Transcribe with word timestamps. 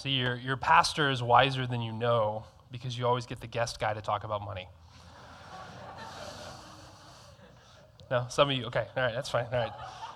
See, 0.00 0.12
your, 0.12 0.36
your 0.36 0.56
pastor 0.56 1.10
is 1.10 1.22
wiser 1.22 1.66
than 1.66 1.82
you 1.82 1.92
know 1.92 2.44
because 2.72 2.96
you 2.96 3.06
always 3.06 3.26
get 3.26 3.42
the 3.42 3.46
guest 3.46 3.78
guy 3.78 3.92
to 3.92 4.00
talk 4.00 4.24
about 4.24 4.42
money. 4.42 4.66
no, 8.10 8.24
some 8.30 8.48
of 8.48 8.56
you, 8.56 8.64
okay, 8.64 8.86
all 8.96 9.02
right, 9.02 9.14
that's 9.14 9.28
fine, 9.28 9.44
all 9.52 9.58
right. 9.58 9.72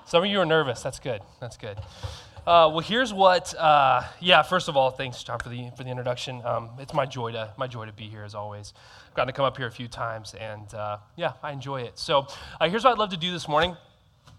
Some 0.06 0.24
of 0.24 0.30
you 0.30 0.40
are 0.40 0.46
nervous, 0.46 0.82
that's 0.82 0.98
good, 0.98 1.20
that's 1.38 1.58
good. 1.58 1.76
Uh, 2.46 2.72
well, 2.72 2.80
here's 2.80 3.12
what. 3.12 3.54
Uh, 3.58 4.04
yeah, 4.20 4.42
first 4.42 4.68
of 4.68 4.76
all, 4.78 4.90
thanks, 4.90 5.22
John, 5.22 5.38
for 5.38 5.50
the 5.50 5.70
for 5.76 5.84
the 5.84 5.90
introduction. 5.90 6.40
Um, 6.46 6.70
it's 6.78 6.94
my 6.94 7.04
joy 7.04 7.32
to 7.32 7.52
my 7.58 7.66
joy 7.66 7.84
to 7.84 7.92
be 7.92 8.04
here 8.04 8.22
as 8.22 8.34
always. 8.34 8.72
I've 9.08 9.14
gotten 9.14 9.32
to 9.32 9.36
come 9.36 9.44
up 9.44 9.56
here 9.58 9.66
a 9.66 9.70
few 9.70 9.88
times, 9.88 10.34
and 10.34 10.72
uh, 10.72 10.96
yeah, 11.16 11.32
I 11.42 11.52
enjoy 11.52 11.82
it. 11.82 11.98
So, 11.98 12.26
uh, 12.58 12.68
here's 12.70 12.84
what 12.84 12.92
I'd 12.92 12.98
love 12.98 13.10
to 13.10 13.18
do 13.18 13.32
this 13.32 13.48
morning. 13.48 13.76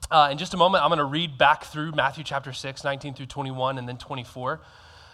Uh, 0.10 0.30
in 0.32 0.40
just 0.40 0.56
a 0.56 0.58
moment, 0.58 0.84
I'm 0.84 0.90
going 0.90 0.98
to 0.98 1.06
read 1.06 1.38
back 1.38 1.66
through 1.66 1.92
Matthew 1.92 2.24
chapter 2.24 2.52
6, 2.52 2.84
19 2.84 3.14
through 3.14 3.26
21, 3.28 3.78
and 3.78 3.88
then 3.88 3.98
24. 3.98 4.62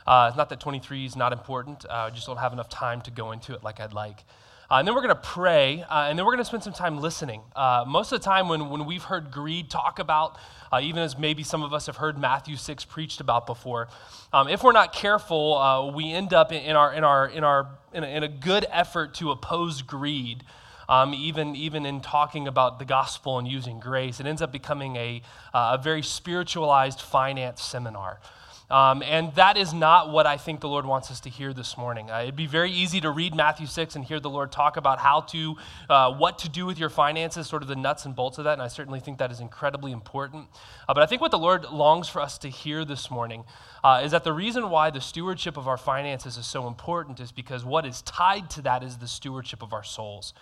Uh, 0.05 0.27
it's 0.29 0.37
not 0.37 0.49
that 0.49 0.59
23 0.59 1.05
is 1.05 1.15
not 1.15 1.33
important. 1.33 1.85
I 1.89 2.09
just 2.09 2.27
don't 2.27 2.37
have 2.37 2.53
enough 2.53 2.69
time 2.69 3.01
to 3.01 3.11
go 3.11 3.31
into 3.31 3.53
it 3.53 3.63
like 3.63 3.79
I'd 3.79 3.93
like. 3.93 4.23
Uh, 4.71 4.75
and 4.75 4.87
then 4.87 4.95
we're 4.95 5.01
going 5.01 5.13
to 5.13 5.21
pray, 5.21 5.83
uh, 5.89 6.07
and 6.07 6.17
then 6.17 6.25
we're 6.25 6.31
going 6.31 6.37
to 6.37 6.45
spend 6.45 6.63
some 6.63 6.71
time 6.71 6.97
listening. 6.97 7.41
Uh, 7.57 7.83
most 7.85 8.13
of 8.13 8.21
the 8.21 8.23
time, 8.23 8.47
when, 8.47 8.69
when 8.69 8.85
we've 8.85 9.03
heard 9.03 9.29
greed 9.29 9.69
talk 9.69 9.99
about, 9.99 10.37
uh, 10.71 10.79
even 10.81 11.03
as 11.03 11.17
maybe 11.17 11.43
some 11.43 11.61
of 11.61 11.73
us 11.73 11.87
have 11.87 11.97
heard 11.97 12.17
Matthew 12.17 12.55
6 12.55 12.85
preached 12.85 13.19
about 13.19 13.45
before, 13.45 13.89
um, 14.31 14.47
if 14.47 14.63
we're 14.63 14.71
not 14.71 14.93
careful, 14.93 15.57
uh, 15.57 15.91
we 15.91 16.13
end 16.13 16.33
up 16.33 16.53
in, 16.53 16.63
in, 16.63 16.77
our, 16.77 16.93
in, 16.93 17.03
our, 17.03 17.27
in, 17.27 17.43
our, 17.43 17.67
in, 17.91 18.05
a, 18.05 18.07
in 18.07 18.23
a 18.23 18.29
good 18.29 18.65
effort 18.71 19.13
to 19.15 19.31
oppose 19.31 19.81
greed. 19.81 20.45
Um, 20.87 21.13
even, 21.13 21.53
even 21.57 21.85
in 21.85 21.99
talking 21.99 22.47
about 22.47 22.79
the 22.79 22.85
gospel 22.85 23.39
and 23.39 23.45
using 23.49 23.81
grace, 23.81 24.21
it 24.21 24.25
ends 24.25 24.41
up 24.41 24.53
becoming 24.53 24.95
a, 24.95 25.21
uh, 25.53 25.77
a 25.77 25.83
very 25.83 26.01
spiritualized 26.01 27.01
finance 27.01 27.61
seminar. 27.61 28.21
Um, 28.71 29.03
and 29.03 29.35
that 29.35 29.57
is 29.57 29.73
not 29.73 30.11
what 30.11 30.25
I 30.25 30.37
think 30.37 30.61
the 30.61 30.69
Lord 30.69 30.85
wants 30.85 31.11
us 31.11 31.19
to 31.21 31.29
hear 31.29 31.51
this 31.51 31.77
morning. 31.77 32.09
Uh, 32.09 32.21
it'd 32.21 32.37
be 32.37 32.47
very 32.47 32.71
easy 32.71 33.01
to 33.01 33.11
read 33.11 33.35
Matthew 33.35 33.67
6 33.67 33.97
and 33.97 34.05
hear 34.05 34.21
the 34.21 34.29
Lord 34.29 34.49
talk 34.49 34.77
about 34.77 34.97
how 34.97 35.21
to, 35.21 35.57
uh, 35.89 36.13
what 36.13 36.39
to 36.39 36.49
do 36.49 36.65
with 36.65 36.79
your 36.79 36.89
finances, 36.89 37.47
sort 37.47 37.63
of 37.63 37.67
the 37.67 37.75
nuts 37.75 38.05
and 38.05 38.15
bolts 38.15 38.37
of 38.37 38.45
that. 38.45 38.53
And 38.53 38.61
I 38.61 38.69
certainly 38.69 39.01
think 39.01 39.17
that 39.17 39.29
is 39.29 39.41
incredibly 39.41 39.91
important. 39.91 40.47
Uh, 40.87 40.93
but 40.93 41.03
I 41.03 41.05
think 41.05 41.19
what 41.21 41.31
the 41.31 41.37
Lord 41.37 41.65
longs 41.65 42.07
for 42.07 42.21
us 42.21 42.37
to 42.39 42.47
hear 42.47 42.85
this 42.85 43.11
morning 43.11 43.43
uh, 43.83 44.01
is 44.05 44.11
that 44.11 44.23
the 44.23 44.31
reason 44.31 44.69
why 44.69 44.89
the 44.89 45.01
stewardship 45.01 45.57
of 45.57 45.67
our 45.67 45.77
finances 45.77 46.37
is 46.37 46.45
so 46.45 46.69
important 46.69 47.19
is 47.19 47.33
because 47.33 47.65
what 47.65 47.85
is 47.85 48.01
tied 48.03 48.49
to 48.51 48.61
that 48.61 48.83
is 48.83 48.95
the 48.99 49.07
stewardship 49.07 49.61
of 49.61 49.73
our 49.73 49.83
souls. 49.83 50.33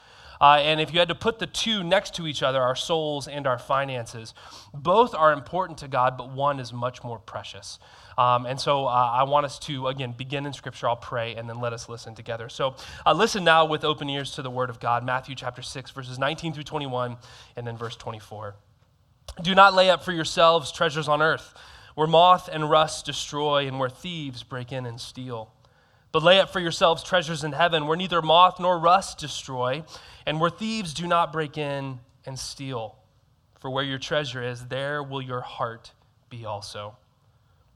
Uh, 0.41 0.59
and 0.61 0.79
if 0.79 0.93
you 0.93 0.99
had 0.99 1.09
to 1.09 1.15
put 1.15 1.39
the 1.39 1.47
two 1.47 1.83
next 1.83 2.15
to 2.15 2.25
each 2.25 2.41
other, 2.41 2.61
our 2.61 2.75
souls 2.75 3.27
and 3.27 3.45
our 3.45 3.59
finances, 3.59 4.33
both 4.73 5.13
are 5.13 5.33
important 5.33 5.77
to 5.79 5.87
God, 5.87 6.17
but 6.17 6.31
one 6.31 6.59
is 6.59 6.71
much 6.71 7.03
more 7.03 7.19
precious. 7.19 7.79
Um, 8.17 8.45
and 8.45 8.59
so 8.59 8.85
uh, 8.85 8.89
I 8.89 9.23
want 9.23 9.45
us 9.45 9.59
to, 9.59 9.87
again, 9.87 10.13
begin 10.17 10.45
in 10.45 10.53
Scripture. 10.53 10.87
I'll 10.89 10.95
pray 10.95 11.35
and 11.35 11.49
then 11.49 11.59
let 11.59 11.73
us 11.73 11.87
listen 11.87 12.15
together. 12.15 12.49
So 12.49 12.75
uh, 13.05 13.13
listen 13.13 13.43
now 13.43 13.65
with 13.65 13.83
open 13.83 14.09
ears 14.09 14.31
to 14.31 14.41
the 14.41 14.49
Word 14.49 14.69
of 14.69 14.79
God 14.79 15.05
Matthew 15.05 15.35
chapter 15.35 15.61
6, 15.61 15.91
verses 15.91 16.19
19 16.19 16.53
through 16.53 16.63
21, 16.63 17.17
and 17.55 17.67
then 17.67 17.77
verse 17.77 17.95
24. 17.95 18.55
Do 19.41 19.55
not 19.55 19.73
lay 19.73 19.89
up 19.89 20.03
for 20.03 20.11
yourselves 20.11 20.71
treasures 20.71 21.07
on 21.07 21.21
earth, 21.21 21.53
where 21.95 22.07
moth 22.07 22.49
and 22.51 22.69
rust 22.69 23.05
destroy, 23.05 23.67
and 23.67 23.79
where 23.79 23.89
thieves 23.89 24.43
break 24.43 24.71
in 24.71 24.85
and 24.85 24.99
steal. 24.99 25.51
But 26.11 26.23
lay 26.23 26.39
up 26.39 26.51
for 26.51 26.59
yourselves 26.59 27.03
treasures 27.03 27.43
in 27.43 27.51
heaven, 27.51 27.85
where 27.85 27.97
neither 27.97 28.21
moth 28.21 28.59
nor 28.59 28.79
rust 28.79 29.19
destroy, 29.19 29.83
and 30.25 30.39
where 30.39 30.49
thieves 30.49 30.93
do 30.93 31.07
not 31.07 31.31
break 31.31 31.57
in 31.57 31.99
and 32.25 32.37
steal. 32.37 32.95
For 33.59 33.69
where 33.69 33.83
your 33.83 33.99
treasure 33.99 34.41
is, 34.41 34.67
there 34.67 35.03
will 35.03 35.21
your 35.21 35.41
heart 35.41 35.91
be 36.29 36.45
also. 36.45 36.95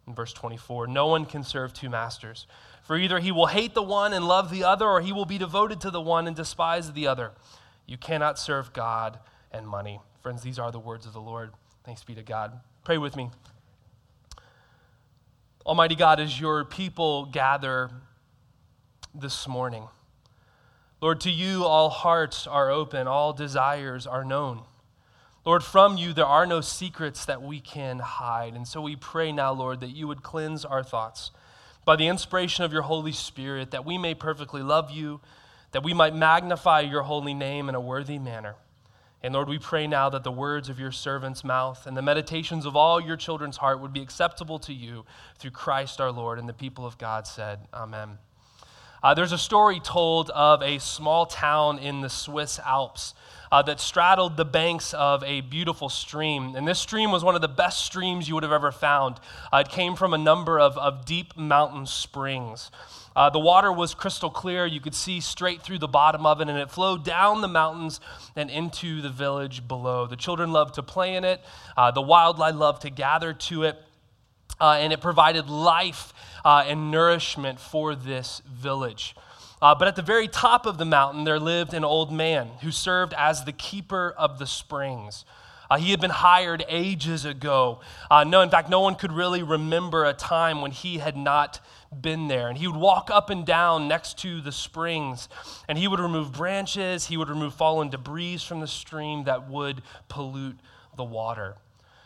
In 0.07 0.15
verse 0.15 0.33
24, 0.33 0.87
no 0.87 1.07
one 1.07 1.25
can 1.25 1.43
serve 1.43 1.73
two 1.73 1.89
masters. 1.89 2.47
For 2.83 2.97
either 2.97 3.19
he 3.19 3.31
will 3.31 3.47
hate 3.47 3.73
the 3.73 3.83
one 3.83 4.13
and 4.13 4.27
love 4.27 4.49
the 4.49 4.63
other, 4.63 4.85
or 4.85 5.01
he 5.01 5.13
will 5.13 5.25
be 5.25 5.37
devoted 5.37 5.79
to 5.81 5.91
the 5.91 6.01
one 6.01 6.27
and 6.27 6.35
despise 6.35 6.91
the 6.91 7.07
other. 7.07 7.31
You 7.85 7.97
cannot 7.97 8.39
serve 8.39 8.73
God 8.73 9.19
and 9.51 9.67
money. 9.67 9.99
Friends, 10.21 10.41
these 10.41 10.59
are 10.59 10.71
the 10.71 10.79
words 10.79 11.05
of 11.05 11.13
the 11.13 11.21
Lord. 11.21 11.51
Thanks 11.83 12.03
be 12.03 12.15
to 12.15 12.23
God. 12.23 12.59
Pray 12.83 12.97
with 12.97 13.15
me. 13.15 13.29
Almighty 15.65 15.95
God, 15.95 16.19
as 16.19 16.39
your 16.39 16.65
people 16.65 17.25
gather 17.25 17.89
this 19.13 19.47
morning, 19.47 19.87
Lord, 21.01 21.19
to 21.21 21.31
you 21.31 21.65
all 21.65 21.89
hearts 21.89 22.47
are 22.47 22.71
open, 22.71 23.07
all 23.07 23.33
desires 23.33 24.07
are 24.07 24.23
known. 24.23 24.63
Lord, 25.45 25.63
from 25.63 25.97
you 25.97 26.13
there 26.13 26.25
are 26.25 26.45
no 26.45 26.61
secrets 26.61 27.25
that 27.25 27.41
we 27.41 27.59
can 27.59 27.99
hide. 27.99 28.53
And 28.53 28.67
so 28.67 28.81
we 28.81 28.95
pray 28.95 29.31
now, 29.31 29.51
Lord, 29.51 29.81
that 29.81 29.89
you 29.89 30.07
would 30.07 30.23
cleanse 30.23 30.63
our 30.63 30.83
thoughts 30.83 31.31
by 31.85 31.97
the 31.97 32.07
inspiration 32.07 32.63
of 32.63 32.71
your 32.71 32.83
Holy 32.83 33.11
Spirit, 33.11 33.71
that 33.71 33.85
we 33.85 33.97
may 33.97 34.15
perfectly 34.15 34.61
love 34.61 34.89
you, 34.89 35.19
that 35.73 35.83
we 35.83 35.93
might 35.93 36.15
magnify 36.15 36.81
your 36.81 37.03
holy 37.03 37.33
name 37.33 37.67
in 37.67 37.75
a 37.75 37.81
worthy 37.81 38.17
manner. 38.17 38.55
And 39.21 39.33
Lord, 39.33 39.49
we 39.49 39.59
pray 39.59 39.87
now 39.87 40.09
that 40.09 40.23
the 40.23 40.31
words 40.31 40.69
of 40.69 40.79
your 40.79 40.91
servant's 40.91 41.43
mouth 41.43 41.85
and 41.87 41.95
the 41.95 42.01
meditations 42.01 42.65
of 42.65 42.75
all 42.75 43.01
your 43.01 43.15
children's 43.15 43.57
heart 43.57 43.79
would 43.81 43.93
be 43.93 44.01
acceptable 44.01 44.59
to 44.59 44.73
you 44.73 45.05
through 45.37 45.51
Christ 45.51 45.99
our 45.99 46.11
Lord. 46.11 46.39
And 46.39 46.47
the 46.47 46.53
people 46.53 46.85
of 46.85 46.97
God 46.97 47.25
said, 47.25 47.59
Amen. 47.73 48.17
Uh, 49.03 49.13
there's 49.13 49.33
a 49.33 49.37
story 49.37 49.81
told 49.81 50.29
of 50.29 50.61
a 50.61 50.79
small 50.79 51.25
town 51.25 51.77
in 51.77 51.99
the 51.99 52.09
Swiss 52.09 52.57
Alps 52.59 53.13
uh, 53.51 53.61
that 53.61 53.81
straddled 53.81 54.37
the 54.37 54.45
banks 54.45 54.93
of 54.93 55.21
a 55.25 55.41
beautiful 55.41 55.89
stream. 55.89 56.55
And 56.55 56.65
this 56.65 56.79
stream 56.79 57.11
was 57.11 57.21
one 57.21 57.35
of 57.35 57.41
the 57.41 57.49
best 57.49 57.85
streams 57.85 58.29
you 58.29 58.33
would 58.33 58.43
have 58.43 58.53
ever 58.53 58.71
found. 58.71 59.19
Uh, 59.51 59.57
it 59.57 59.69
came 59.69 59.95
from 59.95 60.13
a 60.13 60.17
number 60.17 60.57
of, 60.57 60.77
of 60.77 61.05
deep 61.05 61.35
mountain 61.35 61.85
springs. 61.85 62.71
Uh, 63.15 63.29
the 63.29 63.39
water 63.39 63.71
was 63.71 63.93
crystal 63.93 64.29
clear. 64.29 64.65
You 64.65 64.79
could 64.79 64.95
see 64.95 65.19
straight 65.19 65.61
through 65.61 65.79
the 65.79 65.87
bottom 65.87 66.25
of 66.25 66.41
it, 66.41 66.47
and 66.47 66.57
it 66.57 66.71
flowed 66.71 67.03
down 67.03 67.41
the 67.41 67.47
mountains 67.47 67.99
and 68.37 68.49
into 68.49 69.01
the 69.01 69.09
village 69.09 69.67
below. 69.67 70.07
The 70.07 70.15
children 70.15 70.51
loved 70.51 70.75
to 70.75 70.83
play 70.83 71.15
in 71.15 71.23
it, 71.23 71.41
uh, 71.75 71.91
the 71.91 72.01
wildlife 72.01 72.55
loved 72.55 72.83
to 72.83 72.89
gather 72.89 73.33
to 73.33 73.63
it, 73.63 73.77
uh, 74.59 74.77
and 74.79 74.93
it 74.93 75.01
provided 75.01 75.49
life 75.49 76.13
uh, 76.45 76.63
and 76.67 76.91
nourishment 76.91 77.59
for 77.59 77.95
this 77.95 78.41
village. 78.51 79.15
Uh, 79.61 79.73
but 79.73 79.87
at 79.87 79.95
the 79.95 80.01
very 80.01 80.27
top 80.27 80.65
of 80.65 80.77
the 80.77 80.85
mountain, 80.85 81.23
there 81.23 81.39
lived 81.39 81.73
an 81.73 81.85
old 81.85 82.11
man 82.11 82.49
who 82.61 82.71
served 82.71 83.13
as 83.17 83.45
the 83.45 83.53
keeper 83.53 84.13
of 84.17 84.37
the 84.37 84.45
springs. 84.45 85.23
Uh, 85.71 85.77
he 85.77 85.91
had 85.91 86.01
been 86.01 86.11
hired 86.11 86.63
ages 86.67 87.25
ago. 87.25 87.79
Uh, 88.11 88.23
no, 88.23 88.41
in 88.41 88.49
fact, 88.49 88.69
no 88.69 88.81
one 88.81 88.93
could 88.95 89.11
really 89.11 89.41
remember 89.41 90.03
a 90.05 90.13
time 90.13 90.61
when 90.61 90.71
he 90.71 90.97
had 90.97 91.15
not 91.15 91.59
been 92.01 92.27
there. 92.27 92.49
And 92.49 92.57
he 92.57 92.67
would 92.67 92.75
walk 92.75 93.09
up 93.09 93.29
and 93.29 93.45
down 93.45 93.87
next 93.87 94.17
to 94.19 94.41
the 94.41 94.51
springs, 94.51 95.29
and 95.67 95.77
he 95.77 95.87
would 95.87 95.99
remove 95.99 96.33
branches, 96.33 97.07
he 97.07 97.17
would 97.17 97.29
remove 97.29 97.53
fallen 97.53 97.89
debris 97.89 98.37
from 98.39 98.59
the 98.59 98.67
stream 98.67 99.23
that 99.23 99.49
would 99.49 99.81
pollute 100.09 100.59
the 100.97 101.03
water. 101.03 101.55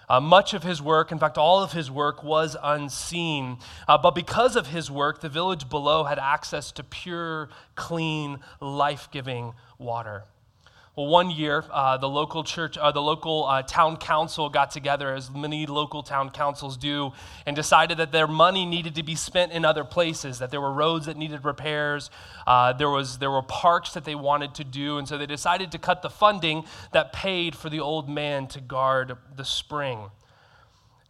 Uh, 0.09 0.21
much 0.21 0.53
of 0.53 0.63
his 0.63 0.81
work, 0.81 1.11
in 1.11 1.19
fact, 1.19 1.37
all 1.37 1.61
of 1.61 1.73
his 1.73 1.91
work, 1.91 2.23
was 2.23 2.55
unseen. 2.63 3.57
Uh, 3.87 3.97
but 3.97 4.11
because 4.11 4.55
of 4.55 4.67
his 4.67 4.89
work, 4.89 5.19
the 5.19 5.29
village 5.29 5.69
below 5.69 6.05
had 6.05 6.17
access 6.17 6.71
to 6.71 6.83
pure, 6.83 7.49
clean, 7.75 8.39
life 8.61 9.09
giving 9.11 9.53
water. 9.77 10.23
Well, 10.97 11.05
one 11.05 11.29
year, 11.29 11.63
uh, 11.69 11.97
the 11.97 12.09
local 12.09 12.43
church, 12.43 12.75
uh, 12.75 12.91
the 12.91 13.03
local 13.03 13.45
uh, 13.45 13.61
town 13.61 13.97
council 13.97 14.49
got 14.49 14.71
together, 14.71 15.13
as 15.13 15.29
many 15.29 15.67
local 15.67 16.01
town 16.01 16.31
councils 16.31 16.75
do, 16.75 17.13
and 17.45 17.55
decided 17.55 17.99
that 17.99 18.11
their 18.11 18.25
money 18.25 18.65
needed 18.65 18.95
to 18.95 19.03
be 19.03 19.13
spent 19.13 19.51
in 19.51 19.63
other 19.63 19.83
places. 19.83 20.39
That 20.39 20.49
there 20.49 20.59
were 20.59 20.73
roads 20.73 21.05
that 21.05 21.15
needed 21.15 21.45
repairs, 21.45 22.09
uh, 22.47 22.73
there 22.73 22.89
was 22.89 23.19
there 23.19 23.29
were 23.29 23.43
parks 23.43 23.93
that 23.93 24.05
they 24.05 24.15
wanted 24.15 24.55
to 24.55 24.63
do, 24.63 24.97
and 24.97 25.07
so 25.07 25.19
they 25.19 25.27
decided 25.27 25.71
to 25.73 25.77
cut 25.77 26.01
the 26.01 26.09
funding 26.09 26.63
that 26.93 27.13
paid 27.13 27.55
for 27.55 27.69
the 27.69 27.79
old 27.79 28.09
man 28.09 28.47
to 28.47 28.59
guard 28.59 29.17
the 29.35 29.45
spring. 29.45 30.09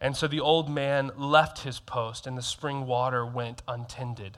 And 0.02 0.14
so 0.14 0.28
the 0.28 0.40
old 0.40 0.68
man 0.68 1.12
left 1.16 1.60
his 1.60 1.80
post, 1.80 2.26
and 2.26 2.36
the 2.36 2.42
spring 2.42 2.86
water 2.86 3.24
went 3.24 3.62
untended. 3.66 4.36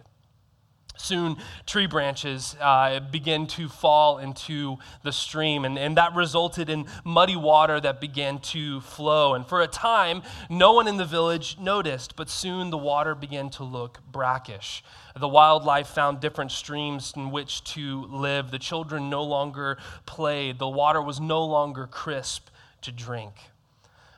Soon, 1.00 1.38
tree 1.64 1.86
branches 1.86 2.54
uh, 2.60 3.00
began 3.00 3.46
to 3.46 3.70
fall 3.70 4.18
into 4.18 4.76
the 5.02 5.12
stream, 5.12 5.64
and, 5.64 5.78
and 5.78 5.96
that 5.96 6.14
resulted 6.14 6.68
in 6.68 6.86
muddy 7.04 7.36
water 7.36 7.80
that 7.80 8.02
began 8.02 8.38
to 8.38 8.82
flow. 8.82 9.32
And 9.32 9.46
for 9.46 9.62
a 9.62 9.66
time, 9.66 10.22
no 10.50 10.74
one 10.74 10.86
in 10.86 10.98
the 10.98 11.06
village 11.06 11.58
noticed, 11.58 12.16
but 12.16 12.28
soon 12.28 12.68
the 12.68 12.76
water 12.76 13.14
began 13.14 13.48
to 13.50 13.64
look 13.64 14.00
brackish. 14.12 14.84
The 15.18 15.26
wildlife 15.26 15.88
found 15.88 16.20
different 16.20 16.52
streams 16.52 17.14
in 17.16 17.30
which 17.30 17.64
to 17.74 18.04
live. 18.04 18.50
The 18.50 18.58
children 18.58 19.08
no 19.08 19.24
longer 19.24 19.78
played. 20.04 20.58
The 20.58 20.68
water 20.68 21.00
was 21.00 21.18
no 21.18 21.42
longer 21.44 21.86
crisp 21.86 22.48
to 22.82 22.92
drink. 22.92 23.32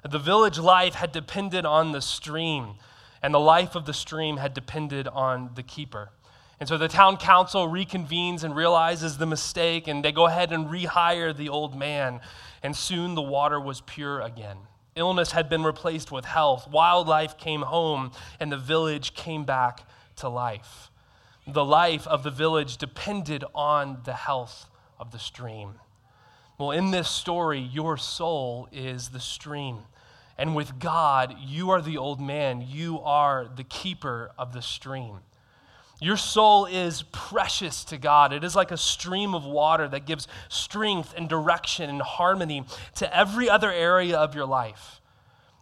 The 0.08 0.19
village 0.19 0.58
life 0.58 0.94
had 0.94 1.12
depended 1.12 1.64
on 1.64 1.93
the 1.93 2.02
stream, 2.02 2.75
and 3.23 3.32
the 3.32 3.38
life 3.38 3.76
of 3.76 3.87
the 3.87 3.94
stream 3.94 4.38
had 4.38 4.52
depended 4.52 5.06
on 5.06 5.50
the 5.55 5.62
keeper. 5.62 6.11
And 6.62 6.69
so 6.69 6.79
the 6.79 6.87
town 6.87 7.17
council 7.17 7.67
reconvenes 7.67 8.44
and 8.44 8.55
realizes 8.55 9.19
the 9.19 9.26
mistake, 9.26 9.88
and 9.88 10.05
they 10.05 10.12
go 10.12 10.26
ahead 10.26 10.53
and 10.53 10.69
rehire 10.69 11.37
the 11.37 11.49
old 11.49 11.75
man. 11.76 12.20
And 12.62 12.76
soon 12.76 13.17
the 13.17 13.20
water 13.20 13.59
was 13.59 13.81
pure 13.81 14.20
again. 14.20 14.59
Illness 14.94 15.32
had 15.32 15.49
been 15.49 15.64
replaced 15.64 16.12
with 16.12 16.25
health. 16.25 16.69
Wildlife 16.70 17.37
came 17.37 17.62
home, 17.62 18.12
and 18.38 18.53
the 18.53 18.56
village 18.56 19.14
came 19.14 19.43
back 19.43 19.88
to 20.19 20.29
life. 20.29 20.93
The 21.49 21.64
life 21.64 22.06
of 22.06 22.23
the 22.23 22.31
village 22.31 22.76
depended 22.76 23.43
on 23.56 23.99
the 24.05 24.15
health 24.15 24.70
of 25.00 25.11
the 25.11 25.19
stream. 25.19 25.81
Well, 26.58 26.70
in 26.70 26.93
this 26.93 27.08
story, 27.08 27.58
your 27.58 27.97
soul 27.97 28.69
is 28.70 29.08
the 29.08 29.19
stream. 29.19 29.79
And 30.38 30.55
with 30.55 30.79
God, 30.79 31.35
you 31.41 31.70
are 31.70 31.82
the 31.82 31.99
old 31.99 32.20
man. 32.20 32.65
You 32.65 33.00
are 33.00 33.49
the 33.53 33.65
keeper 33.65 34.31
of 34.38 34.53
the 34.53 34.62
stream. 34.62 35.23
Your 36.03 36.17
soul 36.17 36.67
is 36.67 37.05
precious 37.13 37.85
to 37.85 37.97
God. 37.97 38.33
It 38.33 38.43
is 38.43 38.57
like 38.57 38.73
a 38.73 38.77
stream 38.77 39.37
of 39.37 39.45
water 39.45 39.87
that 39.87 40.05
gives 40.05 40.27
strength 40.49 41.15
and 41.17 41.29
direction 41.29 41.89
and 41.89 42.03
harmony 42.03 42.65
to 42.97 43.17
every 43.17 43.49
other 43.49 43.71
area 43.71 44.19
of 44.19 44.35
your 44.35 44.45
life. 44.45 45.01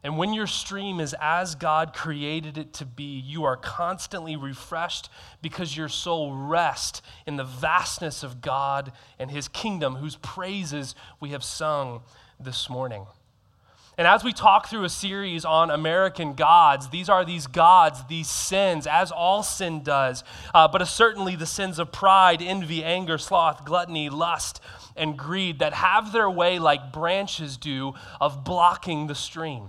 And 0.03 0.17
when 0.17 0.33
your 0.33 0.47
stream 0.47 0.99
is 0.99 1.15
as 1.21 1.55
God 1.55 1.93
created 1.93 2.57
it 2.57 2.73
to 2.75 2.87
be, 2.87 3.19
you 3.19 3.45
are 3.45 3.59
constantly 3.59 4.35
refreshed 4.35 5.11
because 5.43 5.77
your 5.77 5.91
soul 5.91 6.33
rests 6.33 7.03
in 7.27 7.37
the 7.37 7.45
vastness 7.45 8.23
of 8.23 8.41
God 8.41 8.93
and 9.19 9.31
His 9.31 9.47
kingdom, 9.47 9.97
whose 9.97 10.17
praises 10.17 10.95
we 11.21 11.31
have 11.31 11.45
sung 11.45 12.01
this 12.41 12.71
morning. 12.71 13.05
And 14.01 14.07
as 14.07 14.25
we 14.25 14.33
talk 14.33 14.69
through 14.69 14.85
a 14.85 14.89
series 14.89 15.45
on 15.45 15.71
American 15.71 16.33
gods, 16.33 16.89
these 16.89 17.11
are 17.11 17.23
these 17.23 17.47
gods, 17.47 18.03
these 18.09 18.31
sins, 18.31 18.87
as 18.87 19.13
all 19.13 19.43
sin 19.43 19.83
does, 19.83 20.25
uh, 20.55 20.69
but 20.69 20.83
certainly 20.89 21.37
the 21.37 21.45
sins 21.45 21.79
of 21.79 21.93
pride, 21.93 22.41
envy, 22.41 22.83
anger, 22.83 23.19
sloth, 23.19 23.67
gluttony, 23.67 24.09
lust, 24.09 24.63
and 24.97 25.19
greed 25.19 25.59
that 25.59 25.75
have 25.75 26.13
their 26.13 26.31
way, 26.31 26.59
like 26.59 26.95
branches 26.95 27.59
do, 27.59 27.93
of 28.23 28.43
blocking 28.43 29.07
the 29.07 29.15
stream 29.15 29.69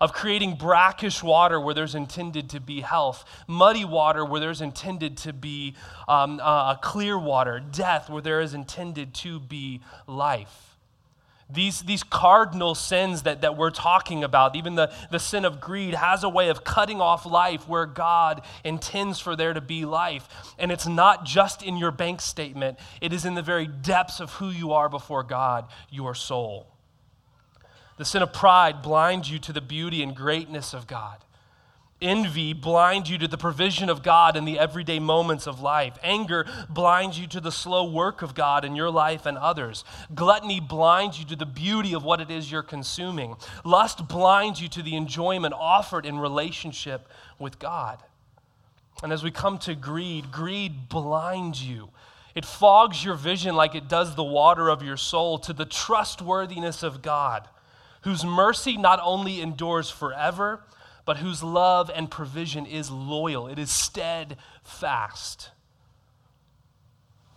of 0.00 0.12
creating 0.12 0.54
brackish 0.54 1.24
water 1.24 1.60
where 1.60 1.74
there's 1.74 1.96
intended 1.96 2.48
to 2.50 2.60
be 2.60 2.82
health, 2.82 3.24
muddy 3.48 3.84
water 3.84 4.24
where 4.24 4.38
there's 4.38 4.60
intended 4.60 5.16
to 5.16 5.32
be 5.32 5.74
um, 6.06 6.38
uh, 6.40 6.76
clear 6.76 7.18
water, 7.18 7.58
death 7.58 8.08
where 8.08 8.22
there 8.22 8.40
is 8.40 8.54
intended 8.54 9.12
to 9.12 9.40
be 9.40 9.80
life. 10.06 10.77
These, 11.50 11.80
these 11.82 12.02
cardinal 12.02 12.74
sins 12.74 13.22
that, 13.22 13.40
that 13.40 13.56
we're 13.56 13.70
talking 13.70 14.22
about, 14.22 14.54
even 14.54 14.74
the, 14.74 14.92
the 15.10 15.18
sin 15.18 15.46
of 15.46 15.60
greed, 15.60 15.94
has 15.94 16.22
a 16.22 16.28
way 16.28 16.50
of 16.50 16.62
cutting 16.62 17.00
off 17.00 17.24
life 17.24 17.66
where 17.66 17.86
God 17.86 18.42
intends 18.64 19.18
for 19.18 19.34
there 19.34 19.54
to 19.54 19.62
be 19.62 19.86
life. 19.86 20.28
And 20.58 20.70
it's 20.70 20.86
not 20.86 21.24
just 21.24 21.62
in 21.62 21.78
your 21.78 21.90
bank 21.90 22.20
statement, 22.20 22.78
it 23.00 23.14
is 23.14 23.24
in 23.24 23.34
the 23.34 23.42
very 23.42 23.66
depths 23.66 24.20
of 24.20 24.32
who 24.32 24.50
you 24.50 24.72
are 24.72 24.90
before 24.90 25.22
God, 25.22 25.66
your 25.90 26.14
soul. 26.14 26.66
The 27.96 28.04
sin 28.04 28.22
of 28.22 28.32
pride 28.32 28.82
blinds 28.82 29.30
you 29.30 29.38
to 29.40 29.52
the 29.52 29.62
beauty 29.62 30.02
and 30.02 30.14
greatness 30.14 30.74
of 30.74 30.86
God. 30.86 31.24
Envy 32.00 32.52
blinds 32.52 33.10
you 33.10 33.18
to 33.18 33.26
the 33.26 33.36
provision 33.36 33.90
of 33.90 34.04
God 34.04 34.36
in 34.36 34.44
the 34.44 34.58
everyday 34.58 35.00
moments 35.00 35.46
of 35.48 35.60
life. 35.60 35.98
Anger 36.02 36.46
blinds 36.68 37.18
you 37.18 37.26
to 37.26 37.40
the 37.40 37.50
slow 37.50 37.90
work 37.90 38.22
of 38.22 38.34
God 38.34 38.64
in 38.64 38.76
your 38.76 38.90
life 38.90 39.26
and 39.26 39.36
others. 39.36 39.84
Gluttony 40.14 40.60
blinds 40.60 41.18
you 41.18 41.24
to 41.26 41.36
the 41.36 41.46
beauty 41.46 41.94
of 41.94 42.04
what 42.04 42.20
it 42.20 42.30
is 42.30 42.52
you're 42.52 42.62
consuming. 42.62 43.34
Lust 43.64 44.06
blinds 44.06 44.62
you 44.62 44.68
to 44.68 44.82
the 44.82 44.94
enjoyment 44.94 45.54
offered 45.54 46.06
in 46.06 46.18
relationship 46.18 47.08
with 47.38 47.58
God. 47.58 48.00
And 49.02 49.12
as 49.12 49.24
we 49.24 49.32
come 49.32 49.58
to 49.58 49.74
greed, 49.74 50.30
greed 50.30 50.88
blinds 50.88 51.62
you. 51.64 51.90
It 52.34 52.44
fogs 52.44 53.04
your 53.04 53.14
vision 53.14 53.56
like 53.56 53.74
it 53.74 53.88
does 53.88 54.14
the 54.14 54.22
water 54.22 54.68
of 54.68 54.82
your 54.82 54.96
soul 54.96 55.38
to 55.40 55.52
the 55.52 55.64
trustworthiness 55.64 56.84
of 56.84 57.02
God 57.02 57.48
whose 58.02 58.24
mercy 58.24 58.76
not 58.76 59.00
only 59.02 59.40
endures 59.40 59.90
forever, 59.90 60.62
but 61.08 61.16
whose 61.16 61.42
love 61.42 61.90
and 61.94 62.10
provision 62.10 62.66
is 62.66 62.90
loyal, 62.90 63.48
it 63.48 63.58
is 63.58 63.70
steadfast. 63.70 65.48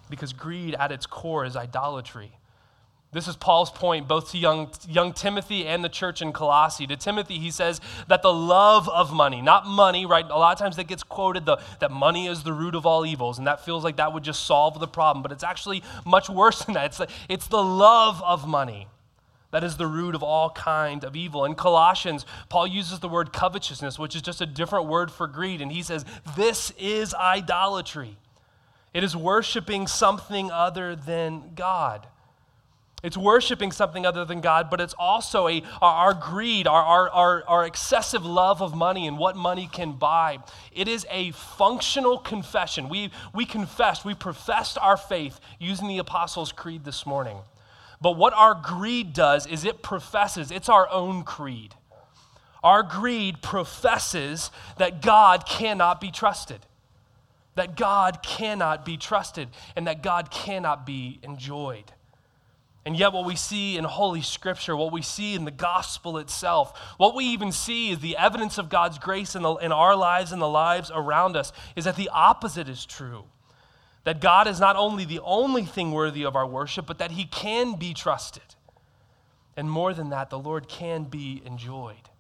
Because 0.10 0.34
greed 0.34 0.76
at 0.76 0.92
its 0.92 1.06
core 1.06 1.46
is 1.46 1.56
idolatry. 1.56 2.34
This 3.14 3.30
is 3.30 3.38
Paul's 3.38 3.70
point 3.70 4.10
both 4.10 4.32
to 4.32 4.38
young, 4.38 4.72
young 4.90 5.14
Timothy 5.14 5.66
and 5.66 5.86
the 5.86 5.88
church 5.88 6.22
in 6.22 6.34
Colossae. 6.34 6.86
To 6.86 6.98
Timothy, 6.98 7.40
he 7.40 7.50
says 7.50 7.80
that 8.10 8.22
the 8.22 8.34
love 8.34 8.90
of 8.90 9.14
money, 9.14 9.42
not 9.42 9.66
money, 9.66 10.06
right? 10.06 10.26
A 10.26 10.38
lot 10.38 10.52
of 10.52 10.60
times 10.60 10.76
that 10.76 10.90
gets 10.90 11.04
quoted 11.04 11.46
the, 11.46 11.56
that 11.80 11.92
money 11.92 12.28
is 12.28 12.44
the 12.44 12.52
root 12.52 12.76
of 12.76 12.86
all 12.86 13.06
evils, 13.06 13.38
and 13.38 13.48
that 13.48 13.64
feels 13.64 13.86
like 13.86 13.96
that 13.96 14.12
would 14.14 14.24
just 14.24 14.44
solve 14.46 14.82
the 14.82 14.88
problem. 14.88 15.24
But 15.24 15.32
it's 15.32 15.46
actually 15.46 15.82
much 16.06 16.30
worse 16.30 16.66
than 16.66 16.74
that. 16.74 16.88
It's 16.88 17.14
it's 17.30 17.48
the 17.48 17.64
love 17.64 18.22
of 18.22 18.46
money. 18.46 18.90
That 19.52 19.64
is 19.64 19.78
the 19.78 19.88
root 19.88 20.16
of 20.16 20.24
all 20.24 20.50
kind 20.50 21.04
of 21.04 21.16
evil. 21.16 21.46
In 21.46 21.56
Colossians, 21.56 22.26
Paul 22.50 22.68
uses 22.68 23.00
the 23.00 23.10
word 23.10 23.34
covetousness, 23.34 24.00
which 24.00 24.16
is 24.16 24.22
just 24.22 24.42
a 24.42 24.46
different 24.46 24.88
word 24.88 25.12
for 25.12 25.28
greed, 25.28 25.62
and 25.62 25.72
he 25.72 25.84
says, 25.84 26.06
This 26.36 26.72
is 26.80 27.14
idolatry. 27.14 28.18
It 28.94 29.04
is 29.04 29.16
worshiping 29.16 29.88
something 29.88 30.52
other 30.52 30.96
than 30.96 31.52
God. 31.56 32.08
It's 33.04 33.18
worshiping 33.18 33.72
something 33.72 34.06
other 34.06 34.26
than 34.26 34.42
God, 34.42 34.70
but 34.70 34.80
it's 34.80 34.94
also 34.94 35.48
a, 35.48 35.64
our, 35.82 36.14
greed, 36.14 36.68
our, 36.68 36.84
our, 36.84 37.10
our, 37.10 37.44
our 37.48 37.66
excessive 37.66 38.24
love 38.24 38.62
of 38.62 38.76
money 38.76 39.08
and 39.08 39.18
what 39.18 39.36
money 39.36 39.68
can 39.72 39.94
buy. 39.94 40.38
It 40.72 40.88
is 40.88 41.06
a 41.10 41.32
functional 41.32 42.20
confession. 42.20 42.90
We, 42.90 43.10
we 43.34 43.46
confessed, 43.46 44.06
we 44.06 44.14
professed 44.14 44.78
our 44.80 44.98
faith 44.98 45.40
using 45.60 45.88
the 45.88 45.98
Apostles' 45.98 46.52
Creed 46.52 46.84
this 46.84 47.06
morning. 47.06 47.38
But 48.02 48.18
what 48.18 48.34
our 48.34 48.56
greed 48.56 49.14
does 49.14 49.46
is 49.46 49.64
it 49.64 49.84
professes, 49.84 50.50
it's 50.52 50.70
our 50.70 50.90
own 50.90 51.24
creed. 51.24 51.76
Our 52.64 52.84
greed 52.84 53.42
professes 53.42 54.52
that 54.78 55.02
God 55.02 55.46
cannot 55.46 56.02
be 56.02 56.12
trusted, 56.12 56.60
that 57.56 57.76
God 57.76 58.24
cannot 58.24 58.86
be 58.86 58.98
trusted, 58.98 59.50
and 59.76 59.88
that 59.88 60.04
God 60.04 60.32
cannot 60.32 60.86
be 60.86 61.20
enjoyed. 61.24 61.92
And 62.84 62.98
yet, 62.98 63.14
what 63.14 63.26
we 63.26 63.36
see 63.36 63.78
in 63.78 63.84
Holy 63.84 64.22
Scripture, 64.22 64.76
what 64.76 64.92
we 64.92 65.04
see 65.04 65.36
in 65.36 65.46
the 65.46 65.52
gospel 65.52 66.18
itself, 66.18 66.76
what 66.98 67.14
we 67.14 67.26
even 67.26 67.52
see 67.52 67.92
is 67.92 68.00
the 68.00 68.18
evidence 68.18 68.58
of 68.58 68.70
God's 68.70 68.98
grace 68.98 69.36
in, 69.36 69.44
the, 69.44 69.54
in 69.58 69.72
our 69.72 69.96
lives 69.96 70.32
and 70.32 70.42
the 70.42 70.48
lives 70.48 70.92
around 70.94 71.36
us, 71.36 71.54
is 71.76 71.86
that 71.86 71.96
the 71.96 72.10
opposite 72.10 72.68
is 72.68 72.84
true. 72.84 73.26
That 74.04 74.22
God 74.22 74.48
is 74.48 74.60
not 74.60 74.76
only 74.76 75.06
the 75.06 75.20
only 75.20 75.64
thing 75.64 75.92
worthy 75.92 76.24
of 76.24 76.36
our 76.36 76.48
worship, 76.48 76.86
but 76.88 76.98
that 77.00 77.12
He 77.12 77.26
can 77.26 77.76
be 77.76 77.94
trusted. 77.94 78.56
And 79.56 79.70
more 79.70 79.94
than 79.94 80.10
that, 80.10 80.30
the 80.30 80.40
Lord 80.40 80.68
can 80.68 81.04
be 81.04 81.42
enjoyed. 81.46 82.11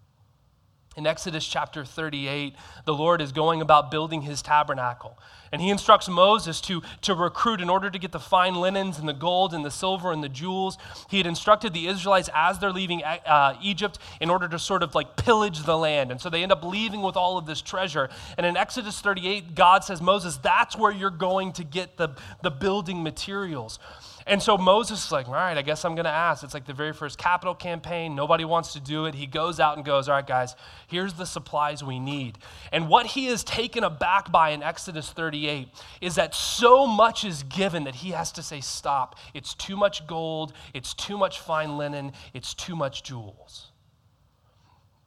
In 0.97 1.07
Exodus 1.07 1.47
chapter 1.47 1.85
38, 1.85 2.53
the 2.83 2.93
Lord 2.93 3.21
is 3.21 3.31
going 3.31 3.61
about 3.61 3.91
building 3.91 4.23
his 4.23 4.41
tabernacle. 4.41 5.17
And 5.53 5.61
he 5.61 5.69
instructs 5.69 6.09
Moses 6.09 6.59
to, 6.61 6.81
to 7.01 7.15
recruit 7.15 7.61
in 7.61 7.69
order 7.69 7.89
to 7.89 7.97
get 7.97 8.11
the 8.11 8.19
fine 8.19 8.55
linens 8.55 8.99
and 8.99 9.07
the 9.07 9.13
gold 9.13 9.53
and 9.53 9.63
the 9.63 9.71
silver 9.71 10.11
and 10.11 10.21
the 10.21 10.29
jewels. 10.29 10.77
He 11.09 11.17
had 11.17 11.25
instructed 11.25 11.73
the 11.73 11.87
Israelites 11.87 12.29
as 12.35 12.59
they're 12.59 12.73
leaving 12.73 13.03
uh, 13.03 13.57
Egypt 13.61 13.99
in 14.19 14.29
order 14.29 14.49
to 14.49 14.59
sort 14.59 14.83
of 14.83 14.93
like 14.93 15.15
pillage 15.15 15.63
the 15.63 15.77
land. 15.77 16.11
And 16.11 16.19
so 16.19 16.29
they 16.29 16.43
end 16.43 16.51
up 16.51 16.63
leaving 16.63 17.01
with 17.01 17.15
all 17.15 17.37
of 17.37 17.45
this 17.45 17.61
treasure. 17.61 18.09
And 18.37 18.45
in 18.45 18.57
Exodus 18.57 18.99
38, 18.99 19.55
God 19.55 19.85
says, 19.85 20.01
Moses, 20.01 20.35
that's 20.37 20.77
where 20.77 20.91
you're 20.91 21.09
going 21.09 21.53
to 21.53 21.63
get 21.63 21.95
the, 21.95 22.09
the 22.41 22.51
building 22.51 23.01
materials. 23.01 23.79
And 24.27 24.41
so 24.41 24.57
Moses 24.57 25.05
is 25.05 25.11
like, 25.11 25.27
all 25.27 25.33
right, 25.33 25.57
I 25.57 25.61
guess 25.61 25.83
I'm 25.85 25.95
going 25.95 26.05
to 26.05 26.11
ask. 26.11 26.43
It's 26.43 26.53
like 26.53 26.65
the 26.65 26.73
very 26.73 26.93
first 26.93 27.17
capital 27.17 27.55
campaign. 27.55 28.15
Nobody 28.15 28.45
wants 28.45 28.73
to 28.73 28.79
do 28.79 29.05
it. 29.05 29.15
He 29.15 29.25
goes 29.25 29.59
out 29.59 29.77
and 29.77 29.85
goes, 29.85 30.07
all 30.07 30.15
right, 30.15 30.27
guys, 30.27 30.55
here's 30.87 31.13
the 31.13 31.25
supplies 31.25 31.83
we 31.83 31.99
need. 31.99 32.37
And 32.71 32.87
what 32.87 33.05
he 33.07 33.27
is 33.27 33.43
taken 33.43 33.83
aback 33.83 34.31
by 34.31 34.49
in 34.49 34.61
Exodus 34.63 35.11
38 35.11 35.67
is 36.01 36.15
that 36.15 36.35
so 36.35 36.85
much 36.85 37.25
is 37.25 37.43
given 37.43 37.85
that 37.85 37.95
he 37.95 38.11
has 38.11 38.31
to 38.33 38.43
say, 38.43 38.61
stop. 38.61 39.17
It's 39.33 39.53
too 39.53 39.75
much 39.75 40.05
gold. 40.07 40.53
It's 40.73 40.93
too 40.93 41.17
much 41.17 41.39
fine 41.39 41.77
linen. 41.77 42.13
It's 42.33 42.53
too 42.53 42.75
much 42.75 43.03
jewels. 43.03 43.70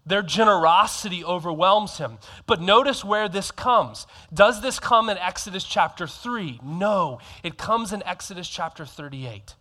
Their 0.06 0.22
generosity 0.22 1.24
overwhelms 1.24 1.98
him. 1.98 2.18
But 2.46 2.60
notice 2.60 3.04
where 3.04 3.28
this 3.28 3.50
comes. 3.50 4.06
Does 4.32 4.60
this 4.60 4.78
come 4.78 5.08
in 5.08 5.18
Exodus 5.18 5.64
chapter 5.64 6.06
3? 6.06 6.60
No, 6.62 7.20
it 7.42 7.56
comes 7.56 7.92
in 7.92 8.02
Exodus 8.04 8.48
chapter 8.48 8.84
38. 8.84 9.54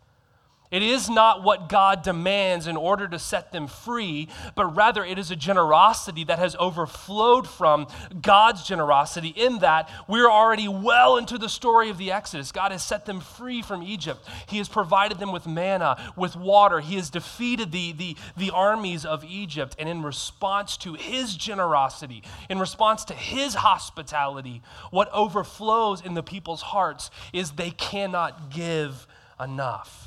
It 0.74 0.82
is 0.82 1.08
not 1.08 1.44
what 1.44 1.70
God 1.70 2.02
demands 2.02 2.66
in 2.66 2.78
order 2.78 3.08
to 3.08 3.20
set 3.20 3.52
them 3.52 3.68
free, 3.68 4.28
but 4.56 4.76
rather 4.76 5.06
it 5.06 5.20
is 5.20 5.30
a 5.30 5.36
generosity 5.36 6.24
that 6.24 6.40
has 6.40 6.56
overflowed 6.60 7.48
from 7.48 7.86
God's 8.20 8.64
generosity, 8.64 9.28
in 9.28 9.60
that 9.60 9.88
we're 10.08 10.32
already 10.32 10.68
well 10.68 11.18
into 11.18 11.38
the 11.38 11.48
story 11.48 11.92
of 11.92 12.00
the 12.00 12.12
Exodus. 12.12 12.52
God 12.52 12.72
has 12.72 12.84
set 12.84 13.06
them 13.06 13.20
free 13.20 13.62
from 13.62 13.84
Egypt. 13.84 14.28
He 14.48 14.58
has 14.58 14.68
provided 14.68 15.20
them 15.20 15.32
with 15.32 15.46
manna, 15.46 16.12
with 16.16 16.36
water. 16.36 16.80
He 16.80 16.96
has 16.96 17.12
defeated 17.12 17.72
the, 17.72 17.92
the, 17.92 18.18
the 18.36 18.50
armies 18.50 19.06
of 19.06 19.24
Egypt. 19.24 19.76
And 19.78 19.88
in 19.88 20.02
response 20.02 20.76
to 20.78 20.96
his 20.96 21.36
generosity, 21.36 22.24
in 22.50 22.58
response 22.58 23.06
to 23.06 23.14
his 23.14 23.54
hospitality, 23.54 24.64
what 24.90 25.08
overflows 25.14 26.02
in 26.02 26.16
the 26.16 26.24
people's 26.24 26.64
hearts 26.64 27.12
is 27.32 27.52
they 27.52 27.70
cannot 27.70 28.50
give 28.50 29.06
enough. 29.40 30.03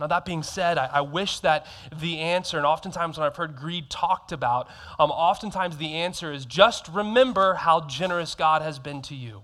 Now, 0.00 0.06
that 0.08 0.24
being 0.24 0.42
said, 0.42 0.78
I, 0.78 0.86
I, 0.86 1.00
wish 1.02 1.38
that 1.40 1.66
the 2.00 2.18
answer, 2.18 2.56
and 2.56 2.66
oftentimes 2.66 3.18
when 3.18 3.26
I've 3.26 3.36
heard 3.36 3.54
greed 3.54 3.88
talked 3.88 4.32
about, 4.32 4.68
um, 4.98 5.10
oftentimes 5.10 5.76
the 5.76 5.94
answer 5.94 6.32
is 6.32 6.44
just 6.44 6.88
remember 6.88 7.54
how 7.54 7.82
generous 7.82 8.34
God 8.34 8.62
has 8.62 8.78
been 8.78 9.02
to 9.02 9.14
you. 9.14 9.42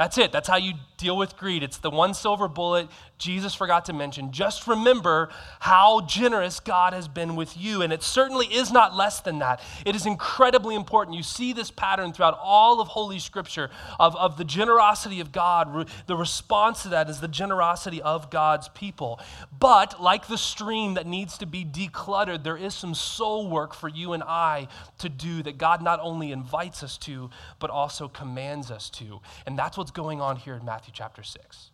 That's 0.00 0.16
it. 0.16 0.32
That's 0.32 0.48
how 0.48 0.56
you 0.56 0.72
deal 0.96 1.14
with 1.14 1.36
greed. 1.36 1.62
It's 1.62 1.76
the 1.76 1.90
one 1.90 2.14
silver 2.14 2.48
bullet 2.48 2.88
Jesus 3.20 3.54
forgot 3.54 3.84
to 3.84 3.92
mention. 3.92 4.32
Just 4.32 4.66
remember 4.66 5.28
how 5.60 6.00
generous 6.00 6.58
God 6.58 6.94
has 6.94 7.06
been 7.06 7.36
with 7.36 7.56
you. 7.56 7.82
And 7.82 7.92
it 7.92 8.02
certainly 8.02 8.46
is 8.46 8.72
not 8.72 8.96
less 8.96 9.20
than 9.20 9.40
that. 9.40 9.60
It 9.84 9.94
is 9.94 10.06
incredibly 10.06 10.74
important. 10.74 11.16
You 11.16 11.22
see 11.22 11.52
this 11.52 11.70
pattern 11.70 12.14
throughout 12.14 12.38
all 12.42 12.80
of 12.80 12.88
Holy 12.88 13.18
Scripture 13.18 13.70
of, 13.98 14.16
of 14.16 14.38
the 14.38 14.44
generosity 14.44 15.20
of 15.20 15.32
God. 15.32 15.86
The 16.06 16.16
response 16.16 16.82
to 16.84 16.88
that 16.88 17.10
is 17.10 17.20
the 17.20 17.28
generosity 17.28 18.00
of 18.00 18.30
God's 18.30 18.68
people. 18.70 19.20
But 19.58 20.00
like 20.00 20.26
the 20.26 20.38
stream 20.38 20.94
that 20.94 21.06
needs 21.06 21.36
to 21.38 21.46
be 21.46 21.62
decluttered, 21.62 22.42
there 22.42 22.56
is 22.56 22.74
some 22.74 22.94
soul 22.94 23.50
work 23.50 23.74
for 23.74 23.88
you 23.88 24.14
and 24.14 24.22
I 24.22 24.68
to 24.98 25.10
do 25.10 25.42
that 25.42 25.58
God 25.58 25.82
not 25.82 26.00
only 26.02 26.32
invites 26.32 26.82
us 26.82 26.96
to, 26.98 27.28
but 27.58 27.68
also 27.68 28.08
commands 28.08 28.70
us 28.70 28.88
to. 28.90 29.20
And 29.44 29.58
that's 29.58 29.76
what's 29.90 29.96
going 29.96 30.20
on 30.20 30.36
here 30.36 30.54
in 30.54 30.64
Matthew 30.64 30.92
chapter 30.94 31.24
6. 31.24 31.70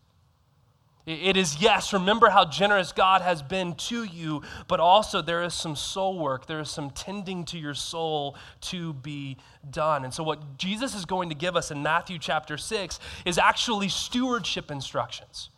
It 1.04 1.36
is, 1.36 1.60
yes, 1.60 1.92
remember 1.92 2.30
how 2.30 2.46
generous 2.46 2.90
God 2.90 3.20
has 3.20 3.42
been 3.42 3.74
to 3.74 4.04
you, 4.04 4.40
but 4.68 4.80
also 4.80 5.20
there 5.20 5.42
is 5.42 5.52
some 5.52 5.76
soul 5.76 6.18
work. 6.18 6.46
There 6.46 6.58
is 6.60 6.70
some 6.70 6.88
tending 6.88 7.44
to 7.44 7.58
your 7.58 7.74
soul 7.74 8.34
to 8.62 8.94
be 8.94 9.36
done. 9.70 10.02
And 10.02 10.14
so, 10.14 10.22
what 10.22 10.56
Jesus 10.56 10.94
is 10.94 11.04
going 11.04 11.28
to 11.28 11.34
give 11.34 11.56
us 11.56 11.70
in 11.70 11.82
Matthew 11.82 12.18
chapter 12.18 12.56
6 12.56 12.98
is 13.26 13.36
actually 13.36 13.90
stewardship 13.90 14.70
instructions. 14.70 15.50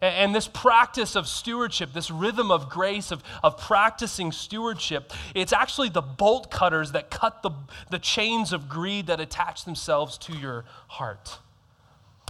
And 0.00 0.34
this 0.34 0.48
practice 0.48 1.14
of 1.14 1.28
stewardship, 1.28 1.92
this 1.92 2.10
rhythm 2.10 2.50
of 2.50 2.68
grace, 2.68 3.12
of, 3.12 3.22
of 3.44 3.56
practicing 3.56 4.32
stewardship, 4.32 5.12
it's 5.36 5.52
actually 5.52 5.90
the 5.90 6.02
bolt 6.02 6.50
cutters 6.50 6.90
that 6.90 7.08
cut 7.08 7.44
the, 7.44 7.52
the 7.90 8.00
chains 8.00 8.52
of 8.52 8.68
greed 8.68 9.06
that 9.06 9.20
attach 9.20 9.64
themselves 9.64 10.18
to 10.18 10.36
your 10.36 10.64
heart. 10.88 11.38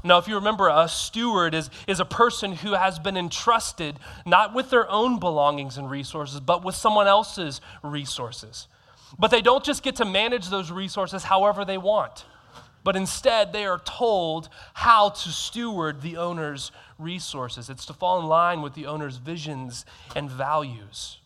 Now, 0.07 0.19
if 0.19 0.29
you 0.29 0.35
remember, 0.35 0.69
a 0.69 0.87
steward 0.87 1.55
is, 1.55 1.71
is 1.87 1.99
a 1.99 2.05
person 2.05 2.53
who 2.53 2.75
has 2.75 2.99
been 2.99 3.17
entrusted 3.17 3.99
not 4.27 4.55
with 4.55 4.69
their 4.69 4.89
own 4.91 5.19
belongings 5.19 5.79
and 5.79 5.91
resources, 5.91 6.41
but 6.41 6.63
with 6.63 6.75
someone 6.75 7.07
else's 7.07 7.63
resources. 7.83 8.69
But 9.19 9.31
they 9.31 9.41
don't 9.41 9.65
just 9.65 9.83
get 9.83 9.97
to 9.97 10.05
manage 10.05 10.51
those 10.51 10.71
resources 10.71 11.25
however 11.25 11.65
they 11.65 11.79
want, 11.79 12.27
but 12.83 12.97
instead 12.97 13.55
they 13.55 13.65
are 13.65 13.79
told 13.79 14.51
how 14.75 15.09
to 15.09 15.29
steward 15.31 16.03
the 16.03 16.19
owner's 16.19 16.71
resources. 16.99 17.71
It's 17.71 17.87
to 17.87 17.95
fall 17.95 18.21
in 18.21 18.27
line 18.27 18.61
with 18.61 18.75
the 18.75 18.87
owner's 18.87 19.17
visions 19.17 19.87
and 20.15 20.31
values. 20.31 21.19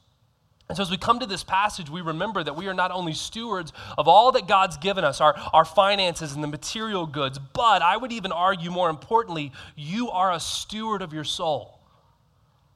And 0.68 0.76
so, 0.76 0.82
as 0.82 0.90
we 0.90 0.98
come 0.98 1.18
to 1.20 1.26
this 1.26 1.42
passage, 1.42 1.88
we 1.88 2.02
remember 2.02 2.44
that 2.44 2.54
we 2.54 2.68
are 2.68 2.74
not 2.74 2.90
only 2.90 3.14
stewards 3.14 3.72
of 3.96 4.06
all 4.06 4.32
that 4.32 4.46
God's 4.46 4.76
given 4.76 5.02
us, 5.02 5.20
our, 5.20 5.34
our 5.54 5.64
finances 5.64 6.34
and 6.34 6.44
the 6.44 6.48
material 6.48 7.06
goods, 7.06 7.38
but 7.38 7.80
I 7.80 7.96
would 7.96 8.12
even 8.12 8.32
argue 8.32 8.70
more 8.70 8.90
importantly, 8.90 9.52
you 9.76 10.10
are 10.10 10.30
a 10.30 10.40
steward 10.40 11.00
of 11.00 11.14
your 11.14 11.24
soul. 11.24 11.80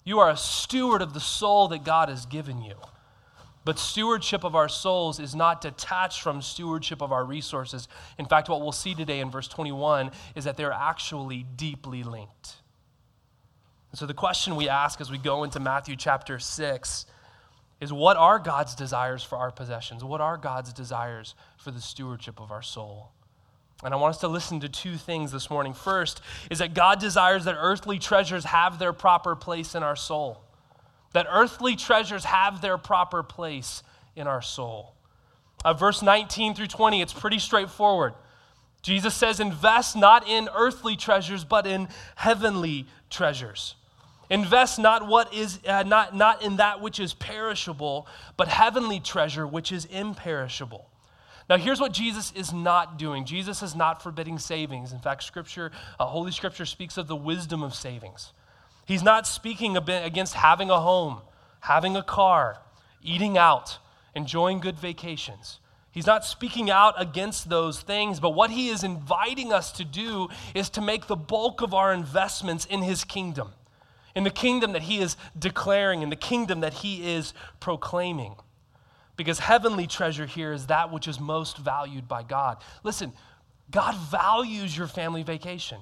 You 0.05 0.21
are 0.21 0.31
a 0.31 0.37
steward 0.37 1.03
of 1.03 1.13
the 1.13 1.21
soul 1.21 1.69
that 1.69 1.85
God 1.85 2.09
has 2.09 2.25
given 2.25 2.63
you. 2.63 2.75
But 3.65 3.79
stewardship 3.79 4.43
of 4.43 4.57
our 4.57 4.69
souls 4.69 5.21
is 5.21 5.35
not 5.35 5.61
detached 5.61 6.23
from 6.23 6.43
stewardship 6.43 7.01
of 7.01 7.13
our 7.13 7.25
resources. 7.25 7.87
In 8.19 8.27
fact, 8.27 8.49
what 8.49 8.61
we'll 8.61 8.73
see 8.73 8.95
today 8.95 9.21
in 9.21 9.31
verse 9.31 9.47
21 9.47 10.11
is 10.35 10.45
that 10.45 10.57
they're 10.57 10.73
actually 10.73 11.47
deeply 11.57 12.03
linked. 12.03 12.57
And 13.93 13.99
so, 13.99 14.07
the 14.07 14.15
question 14.15 14.57
we 14.57 14.69
ask 14.69 15.01
as 15.01 15.11
we 15.11 15.19
go 15.19 15.45
into 15.45 15.61
Matthew 15.61 15.95
chapter 15.95 16.39
6 16.39 17.07
is 17.83 17.93
what 17.93 18.17
are 18.17 18.39
God's 18.39 18.77
desires 18.77 19.25
for 19.25 19.37
our 19.37 19.51
possessions? 19.51 20.05
What 20.05 20.21
are 20.21 20.37
God's 20.37 20.73
desires 20.73 21.35
for 21.57 21.73
the 21.73 21.81
stewardship 21.81 22.41
of 22.41 22.53
our 22.53 22.63
soul? 22.63 23.11
And 23.83 23.93
I 23.93 23.97
want 23.97 24.15
us 24.15 24.21
to 24.21 24.29
listen 24.29 24.61
to 24.61 24.69
two 24.69 24.97
things 24.97 25.33
this 25.33 25.51
morning. 25.51 25.75
First 25.75 26.21
is 26.49 26.61
that 26.61 26.75
God 26.75 27.01
desires 27.01 27.45
that 27.45 27.57
earthly 27.59 27.99
treasures 27.99 28.45
have 28.45 28.79
their 28.79 28.93
proper 28.93 29.35
place 29.35 29.75
in 29.75 29.83
our 29.83 29.97
soul. 29.97 30.45
That 31.13 31.27
earthly 31.29 31.75
treasures 31.75 32.25
have 32.25 32.61
their 32.61 32.79
proper 32.79 33.25
place 33.25 33.83
in 34.15 34.29
our 34.29 34.43
soul. 34.43 34.95
Uh, 35.65 35.75
verse 35.75 36.03
19 36.03 36.55
through 36.55 36.69
20, 36.69 37.03
it's 37.03 37.13
pretty 37.13 37.41
straightforward. 37.41 38.15
Jesus 38.83 39.13
says, 39.13 39.41
Invest 39.41 39.97
not 39.97 40.29
in 40.29 40.49
earthly 40.55 40.95
treasures, 40.95 41.43
but 41.43 41.67
in 41.67 41.89
heavenly 42.15 42.87
treasures. 43.11 43.75
Invest 44.31 44.79
not 44.79 45.07
what 45.07 45.33
is 45.35 45.59
uh, 45.67 45.83
not, 45.83 46.17
not 46.17 46.43
in 46.43 46.57
that 46.57 46.81
which 46.81 46.99
is 47.01 47.13
perishable, 47.15 48.07
but 48.37 48.49
heavenly 48.49 49.01
treasure 49.01 49.47
which 49.47 49.73
is 49.73 49.85
imperishable. 49.87 50.89
Now, 51.51 51.57
here's 51.59 51.81
what 51.81 51.93
Jesus 51.93 52.33
is 52.35 52.53
not 52.53 52.99
doing. 52.99 53.25
Jesus 53.25 53.63
is 53.63 53.75
not 53.75 54.03
forbidding 54.03 54.39
savings. 54.39 54.93
In 54.93 55.01
fact, 55.01 55.25
Scripture, 55.25 55.73
uh, 55.99 56.07
Holy 56.07 56.33
Scripture 56.33 56.65
speaks 56.65 56.97
of 56.97 57.09
the 57.09 57.17
wisdom 57.17 57.63
of 57.63 57.75
savings. 57.75 58.33
He's 58.87 59.03
not 59.03 59.27
speaking 59.27 59.77
against 59.77 60.35
having 60.35 60.71
a 60.71 60.81
home, 60.81 61.19
having 61.61 61.97
a 61.97 62.03
car, 62.03 62.59
eating 63.03 63.37
out, 63.37 63.79
enjoying 64.15 64.61
good 64.61 64.79
vacations. 64.79 65.59
He's 65.91 66.07
not 66.07 66.25
speaking 66.25 66.71
out 66.71 66.95
against 66.97 67.51
those 67.51 67.81
things, 67.83 68.19
but 68.19 68.31
what 68.31 68.51
he 68.51 68.71
is 68.71 68.83
inviting 68.83 69.53
us 69.53 69.73
to 69.73 69.85
do 69.85 70.29
is 70.55 70.71
to 70.71 70.81
make 70.81 71.07
the 71.07 71.17
bulk 71.17 71.61
of 71.61 71.75
our 71.75 71.93
investments 71.93 72.65
in 72.65 72.81
his 72.83 73.05
kingdom 73.05 73.53
in 74.15 74.25
the 74.25 74.31
kingdom 74.31 74.73
that 74.73 74.83
he 74.83 74.99
is 74.99 75.17
declaring, 75.39 76.03
in 76.03 76.11
the 76.11 76.17
kingdom 76.17 76.61
that 76.61 76.75
he 76.75 77.15
is 77.15 77.33
proclaiming. 77.61 78.37
Because 79.17 79.39
heavenly 79.39 79.87
treasure 79.87 80.27
here 80.27 80.53
is 80.53 80.67
that 80.67 80.93
which 80.93 81.07
is 81.07 81.21
most 81.21 81.59
valued 81.59 82.09
by 82.09 82.23
God. 82.23 82.63
Listen, 82.83 83.13
God 83.71 83.95
values 83.97 84.77
your 84.77 84.87
family 84.87 85.23
vacation. 85.23 85.79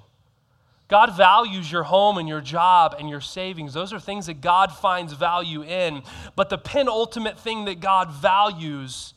God 0.88 1.16
values 1.16 1.70
your 1.70 1.84
home 1.84 2.18
and 2.18 2.28
your 2.28 2.40
job 2.40 2.96
and 2.98 3.08
your 3.08 3.20
savings. 3.20 3.72
Those 3.72 3.92
are 3.92 4.00
things 4.00 4.26
that 4.26 4.40
God 4.40 4.72
finds 4.72 5.12
value 5.12 5.62
in. 5.62 6.02
But 6.34 6.50
the 6.50 6.58
penultimate 6.58 7.38
thing 7.38 7.64
that 7.66 7.78
God 7.78 8.10
values 8.10 9.14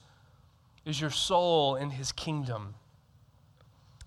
is 0.86 1.02
your 1.02 1.10
soul 1.10 1.76
in 1.76 1.90
his 1.90 2.12
kingdom. 2.12 2.76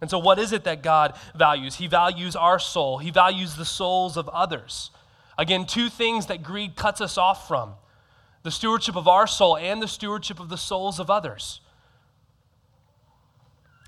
And 0.01 0.11
so, 0.11 0.19
what 0.19 0.39
is 0.39 0.53
it 0.53 0.65
that 0.65 0.83
God 0.83 1.15
values? 1.35 1.77
He 1.77 1.87
values 1.87 2.37
our 2.37 2.59
soul, 2.59 2.99
He 2.99 3.11
values 3.11 3.57
the 3.57 3.65
souls 3.65 4.17
of 4.17 4.29
others. 4.29 4.91
Again, 5.39 5.67
two 5.67 5.89
things 5.89 6.27
that 6.27 6.43
greed 6.43 6.77
cuts 6.77 7.01
us 7.01 7.19
off 7.19 7.47
from 7.47 7.75
the 8.43 8.51
stewardship 8.51 8.97
of 8.97 9.09
our 9.09 9.27
soul 9.27 9.57
and 9.57 9.83
the 9.83 9.89
stewardship 9.89 10.39
of 10.39 10.49
the 10.49 10.57
souls 10.57 11.01
of 11.01 11.11
others. 11.11 11.61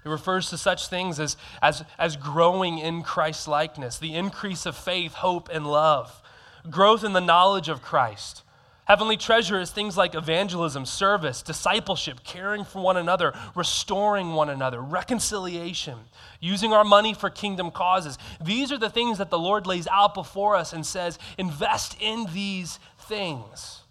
It 0.04 0.08
refers 0.08 0.50
to 0.50 0.58
such 0.58 0.88
things 0.88 1.20
as, 1.20 1.36
as, 1.62 1.84
as 1.98 2.16
growing 2.16 2.78
in 2.78 3.02
Christ's 3.02 3.48
likeness, 3.48 3.98
the 3.98 4.14
increase 4.14 4.66
of 4.66 4.76
faith, 4.76 5.14
hope, 5.14 5.48
and 5.52 5.66
love, 5.66 6.22
growth 6.70 7.04
in 7.04 7.12
the 7.12 7.20
knowledge 7.20 7.68
of 7.68 7.82
Christ, 7.82 8.42
Heavenly 8.88 9.18
treasure 9.18 9.60
is 9.60 9.70
things 9.70 9.98
like 9.98 10.14
evangelism, 10.14 10.86
service, 10.86 11.42
discipleship, 11.42 12.24
caring 12.24 12.64
for 12.64 12.80
one 12.80 12.96
another, 12.96 13.34
restoring 13.54 14.32
one 14.32 14.48
another, 14.48 14.80
reconciliation, 14.80 15.98
using 16.40 16.72
our 16.72 16.84
money 16.84 17.12
for 17.12 17.28
kingdom 17.28 17.70
causes. 17.70 18.16
These 18.42 18.72
are 18.72 18.78
the 18.78 18.88
things 18.88 19.18
that 19.18 19.28
the 19.28 19.38
Lord 19.38 19.66
lays 19.66 19.86
out 19.88 20.14
before 20.14 20.56
us 20.56 20.72
and 20.72 20.86
says, 20.86 21.18
invest 21.36 21.98
in 22.00 22.28
these 22.32 22.78
things. 23.00 23.82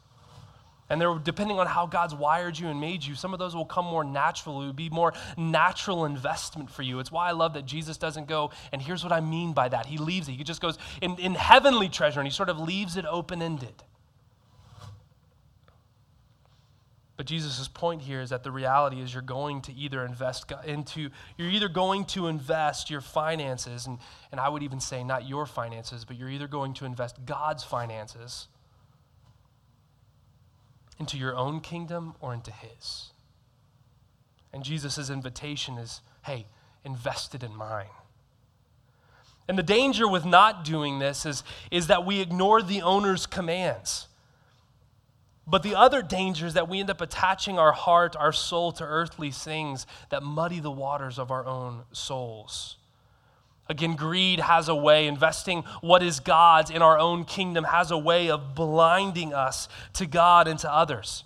And 0.89 0.99
they're 0.99 1.19
depending 1.19 1.59
on 1.59 1.67
how 1.67 1.85
God's 1.85 2.15
wired 2.15 2.57
you 2.57 2.67
and 2.67 2.81
made 2.81 3.05
you, 3.05 3.13
some 3.13 3.33
of 3.33 3.39
those 3.39 3.55
will 3.55 3.65
come 3.65 3.85
more 3.85 4.03
naturally. 4.03 4.73
Be 4.73 4.89
more 4.89 5.13
natural 5.37 6.05
investment 6.05 6.71
for 6.71 6.81
you. 6.81 6.99
It's 6.99 7.11
why 7.11 7.27
I 7.27 7.33
love 7.33 7.53
that 7.53 7.67
Jesus 7.67 7.97
doesn't 7.97 8.27
go, 8.27 8.49
and 8.71 8.81
here's 8.81 9.03
what 9.03 9.13
I 9.13 9.19
mean 9.19 9.53
by 9.53 9.69
that. 9.69 9.85
He 9.85 9.99
leaves 9.99 10.27
it. 10.27 10.31
He 10.31 10.43
just 10.43 10.61
goes 10.61 10.79
in, 11.03 11.17
in 11.19 11.35
heavenly 11.35 11.87
treasure, 11.87 12.19
and 12.19 12.25
he 12.27 12.33
sort 12.33 12.49
of 12.49 12.57
leaves 12.57 12.97
it 12.97 13.05
open 13.05 13.43
ended. 13.43 13.83
But 17.17 17.25
Jesus' 17.25 17.67
point 17.67 18.03
here 18.03 18.21
is 18.21 18.29
that 18.29 18.43
the 18.43 18.51
reality 18.51 19.01
is 19.01 19.11
you're 19.11 19.23
going 19.23 19.61
to 19.63 19.73
either 19.73 20.05
invest 20.05 20.51
into, 20.65 21.09
you're 21.35 21.49
either 21.49 21.67
going 21.67 22.05
to 22.05 22.27
invest 22.27 22.91
your 22.91 23.01
finances, 23.01 23.87
and, 23.87 23.97
and 24.31 24.39
I 24.39 24.49
would 24.49 24.61
even 24.61 24.79
say 24.79 25.03
not 25.03 25.27
your 25.27 25.47
finances, 25.47 26.05
but 26.05 26.15
you're 26.15 26.29
either 26.29 26.47
going 26.47 26.75
to 26.75 26.85
invest 26.85 27.25
God's 27.25 27.63
finances 27.63 28.47
into 30.99 31.17
your 31.17 31.35
own 31.35 31.59
kingdom 31.59 32.13
or 32.21 32.35
into 32.35 32.51
His. 32.51 33.11
And 34.53 34.63
Jesus' 34.63 35.09
invitation 35.09 35.77
is 35.77 36.01
hey, 36.23 36.45
invest 36.83 37.33
it 37.33 37.41
in 37.41 37.55
mine. 37.55 37.85
And 39.47 39.57
the 39.57 39.63
danger 39.63 40.07
with 40.07 40.25
not 40.25 40.65
doing 40.65 40.99
this 40.99 41.25
is, 41.25 41.41
is 41.71 41.87
that 41.87 42.05
we 42.05 42.19
ignore 42.19 42.61
the 42.61 42.81
owner's 42.81 43.25
commands. 43.25 44.07
But 45.49 45.63
the 45.63 45.75
other 45.75 46.01
danger 46.01 46.45
is 46.45 46.55
that 46.55 46.67
we 46.67 46.81
end 46.81 46.89
up 46.89 46.99
attaching 46.99 47.57
our 47.57 47.71
heart, 47.71 48.17
our 48.17 48.33
soul 48.33 48.73
to 48.73 48.83
earthly 48.83 49.31
things 49.31 49.87
that 50.09 50.21
muddy 50.21 50.59
the 50.59 50.71
waters 50.71 51.17
of 51.17 51.31
our 51.31 51.45
own 51.45 51.83
souls. 51.93 52.75
Again, 53.69 53.95
greed 53.95 54.39
has 54.41 54.67
a 54.67 54.75
way, 54.75 55.07
investing 55.07 55.63
what 55.81 56.03
is 56.03 56.19
God's 56.19 56.69
in 56.69 56.81
our 56.81 56.97
own 56.99 57.25
kingdom 57.25 57.63
has 57.65 57.91
a 57.91 57.97
way 57.97 58.29
of 58.29 58.55
blinding 58.55 59.33
us 59.33 59.69
to 59.93 60.05
God 60.05 60.47
and 60.47 60.59
to 60.59 60.73
others. 60.73 61.23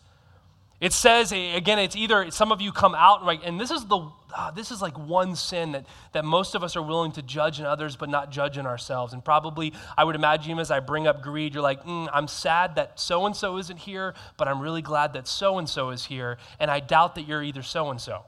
It 0.81 0.93
says, 0.93 1.31
again, 1.31 1.77
it's 1.77 1.95
either 1.95 2.31
some 2.31 2.51
of 2.51 2.59
you 2.59 2.71
come 2.71 2.95
out, 2.95 3.23
right, 3.23 3.39
and 3.45 3.59
this 3.61 3.69
is 3.69 3.85
the 3.85 4.09
ah, 4.33 4.51
this 4.55 4.71
is 4.71 4.81
like 4.81 4.97
one 4.97 5.35
sin 5.35 5.73
that, 5.73 5.85
that 6.13 6.25
most 6.25 6.55
of 6.55 6.63
us 6.63 6.75
are 6.75 6.81
willing 6.81 7.11
to 7.11 7.21
judge 7.21 7.59
in 7.59 7.67
others 7.67 7.95
but 7.95 8.09
not 8.09 8.31
judge 8.31 8.57
in 8.57 8.65
ourselves. 8.65 9.13
And 9.13 9.23
probably, 9.23 9.73
I 9.95 10.03
would 10.03 10.15
imagine 10.15 10.57
as 10.57 10.71
I 10.71 10.79
bring 10.79 11.05
up 11.05 11.21
greed, 11.21 11.53
you're 11.53 11.61
like, 11.61 11.83
mm, 11.83 12.09
I'm 12.11 12.27
sad 12.27 12.75
that 12.75 12.99
so 12.99 13.27
and 13.27 13.35
so 13.35 13.59
isn't 13.59 13.77
here, 13.77 14.15
but 14.37 14.47
I'm 14.47 14.59
really 14.59 14.81
glad 14.81 15.13
that 15.13 15.27
so 15.27 15.59
and 15.59 15.69
so 15.69 15.91
is 15.91 16.05
here. 16.05 16.39
And 16.59 16.71
I 16.71 16.79
doubt 16.79 17.13
that 17.13 17.27
you're 17.27 17.43
either 17.43 17.61
so 17.61 17.91
and 17.91 18.01
so. 18.01 18.23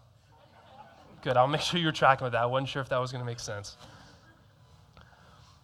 Good, 1.23 1.37
I'll 1.37 1.47
make 1.47 1.61
sure 1.61 1.79
you're 1.79 1.91
tracking 1.91 2.23
with 2.23 2.33
that. 2.33 2.43
I 2.43 2.45
wasn't 2.45 2.69
sure 2.69 2.83
if 2.83 2.89
that 2.89 2.99
was 2.99 3.11
going 3.11 3.21
to 3.21 3.25
make 3.25 3.39
sense. 3.39 3.77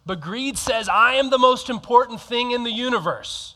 But 0.04 0.20
greed 0.20 0.58
says, 0.58 0.88
I 0.88 1.14
am 1.14 1.30
the 1.30 1.38
most 1.38 1.70
important 1.70 2.20
thing 2.20 2.50
in 2.50 2.64
the 2.64 2.72
universe. 2.72 3.54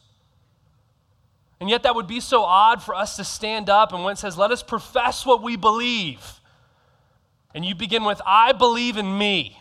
And 1.64 1.70
yet, 1.70 1.84
that 1.84 1.94
would 1.94 2.06
be 2.06 2.20
so 2.20 2.42
odd 2.42 2.82
for 2.82 2.94
us 2.94 3.16
to 3.16 3.24
stand 3.24 3.70
up 3.70 3.94
and 3.94 4.04
when 4.04 4.12
it 4.12 4.18
says, 4.18 4.36
let 4.36 4.50
us 4.50 4.62
profess 4.62 5.24
what 5.24 5.42
we 5.42 5.56
believe. 5.56 6.22
And 7.54 7.64
you 7.64 7.74
begin 7.74 8.04
with, 8.04 8.20
I 8.26 8.52
believe 8.52 8.98
in 8.98 9.16
me. 9.16 9.56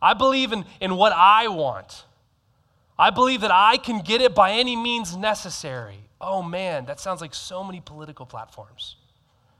I 0.00 0.14
believe 0.14 0.52
in, 0.52 0.66
in 0.80 0.94
what 0.94 1.12
I 1.12 1.48
want. 1.48 2.04
I 2.96 3.10
believe 3.10 3.40
that 3.40 3.50
I 3.50 3.76
can 3.76 4.02
get 4.02 4.20
it 4.20 4.32
by 4.32 4.52
any 4.52 4.76
means 4.76 5.16
necessary. 5.16 5.98
Oh 6.20 6.42
man, 6.42 6.84
that 6.84 7.00
sounds 7.00 7.20
like 7.20 7.34
so 7.34 7.64
many 7.64 7.80
political 7.80 8.24
platforms. 8.24 8.94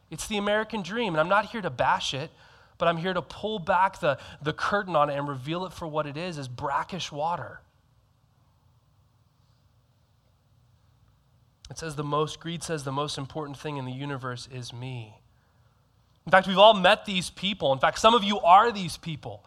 It's 0.08 0.28
the 0.28 0.36
American 0.36 0.82
dream, 0.82 1.14
and 1.14 1.20
I'm 1.20 1.28
not 1.28 1.46
here 1.46 1.62
to 1.62 1.70
bash 1.70 2.14
it, 2.14 2.30
but 2.78 2.86
I'm 2.86 2.96
here 2.96 3.12
to 3.12 3.22
pull 3.22 3.58
back 3.58 3.98
the, 3.98 4.18
the 4.40 4.52
curtain 4.52 4.94
on 4.94 5.10
it 5.10 5.18
and 5.18 5.26
reveal 5.26 5.66
it 5.66 5.72
for 5.72 5.88
what 5.88 6.06
it 6.06 6.16
is 6.16 6.38
as 6.38 6.46
brackish 6.46 7.10
water. 7.10 7.58
It 11.70 11.78
says 11.78 11.94
the 11.94 12.04
most, 12.04 12.40
greed 12.40 12.62
says 12.62 12.82
the 12.82 12.92
most 12.92 13.16
important 13.16 13.56
thing 13.56 13.76
in 13.76 13.84
the 13.84 13.92
universe 13.92 14.48
is 14.52 14.72
me. 14.72 15.20
In 16.26 16.32
fact, 16.32 16.48
we've 16.48 16.58
all 16.58 16.74
met 16.74 17.06
these 17.06 17.30
people. 17.30 17.72
In 17.72 17.78
fact, 17.78 17.98
some 17.98 18.14
of 18.14 18.24
you 18.24 18.40
are 18.40 18.72
these 18.72 18.96
people. 18.96 19.44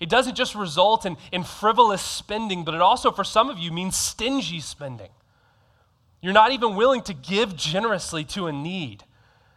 It 0.00 0.08
doesn't 0.08 0.34
just 0.34 0.54
result 0.54 1.06
in, 1.06 1.16
in 1.32 1.44
frivolous 1.44 2.02
spending, 2.02 2.64
but 2.64 2.74
it 2.74 2.80
also, 2.80 3.10
for 3.10 3.24
some 3.24 3.50
of 3.50 3.58
you, 3.58 3.72
means 3.72 3.96
stingy 3.96 4.60
spending. 4.60 5.10
You're 6.20 6.32
not 6.32 6.52
even 6.52 6.74
willing 6.74 7.02
to 7.02 7.14
give 7.14 7.56
generously 7.56 8.24
to 8.24 8.46
a 8.46 8.52
need. 8.52 9.04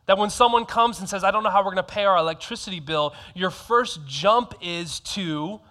That 0.05 0.17
when 0.17 0.29
someone 0.29 0.65
comes 0.65 0.99
and 0.99 1.07
says, 1.07 1.23
I 1.23 1.31
don't 1.31 1.43
know 1.43 1.49
how 1.49 1.59
we're 1.59 1.71
going 1.71 1.77
to 1.77 1.83
pay 1.83 2.03
our 2.03 2.17
electricity 2.17 2.79
bill, 2.79 3.13
your 3.33 3.49
first 3.49 4.05
jump 4.05 4.53
is 4.61 4.99
to 5.01 5.61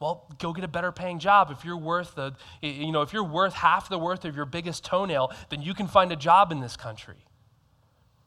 well, 0.00 0.26
go 0.38 0.52
get 0.52 0.64
a 0.64 0.68
better 0.68 0.92
paying 0.92 1.18
job. 1.18 1.50
If 1.50 1.64
you're 1.64 1.76
worth 1.76 2.14
the, 2.14 2.34
you 2.62 2.92
know, 2.92 3.02
if 3.02 3.12
you're 3.12 3.24
worth 3.24 3.54
half 3.54 3.88
the 3.88 3.98
worth 3.98 4.24
of 4.24 4.36
your 4.36 4.46
biggest 4.46 4.84
toenail, 4.84 5.32
then 5.50 5.62
you 5.62 5.74
can 5.74 5.88
find 5.88 6.12
a 6.12 6.16
job 6.16 6.52
in 6.52 6.60
this 6.60 6.76
country. 6.76 7.16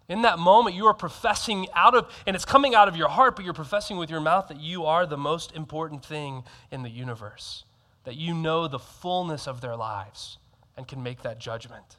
In 0.10 0.24
that 0.24 0.40
moment, 0.40 0.76
you 0.76 0.88
are 0.88 0.94
professing 0.94 1.68
out 1.74 1.96
of, 1.96 2.12
and 2.28 2.36
it's 2.36 2.44
coming 2.44 2.76
out 2.76 2.90
of 2.90 2.98
your 2.98 3.08
heart, 3.08 3.38
but 3.38 3.46
you're 3.46 3.54
professing 3.54 3.96
with 3.96 4.10
your 4.10 4.20
mouth 4.20 4.50
that 4.50 4.60
you 4.60 4.86
are 4.86 5.06
the 5.06 5.18
most 5.18 5.56
important 5.56 6.04
thing 6.04 6.44
in 6.70 6.84
the 6.84 6.90
universe, 6.90 7.64
that 8.04 8.18
you 8.18 8.34
know 8.34 8.68
the 8.68 8.80
fullness 8.80 9.48
of 9.48 9.62
their 9.62 9.78
lives 9.78 10.38
and 10.76 10.86
can 10.86 11.02
make 11.02 11.22
that 11.22 11.40
judgment. 11.40 11.98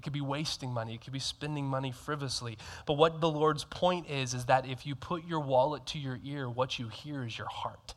It 0.00 0.02
could 0.02 0.14
be 0.14 0.22
wasting 0.22 0.72
money. 0.72 0.94
It 0.94 1.02
could 1.02 1.12
be 1.12 1.18
spending 1.18 1.66
money 1.66 1.92
frivolously. 1.92 2.56
But 2.86 2.94
what 2.94 3.20
the 3.20 3.28
Lord's 3.28 3.64
point 3.64 4.08
is, 4.08 4.32
is 4.32 4.46
that 4.46 4.64
if 4.64 4.86
you 4.86 4.94
put 4.94 5.26
your 5.26 5.40
wallet 5.40 5.84
to 5.88 5.98
your 5.98 6.18
ear, 6.24 6.48
what 6.48 6.78
you 6.78 6.88
hear 6.88 7.22
is 7.22 7.36
your 7.36 7.48
heart. 7.48 7.94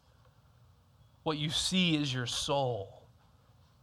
What 1.23 1.37
you 1.37 1.49
see 1.49 1.95
is 1.95 2.13
your 2.13 2.25
soul. 2.25 3.03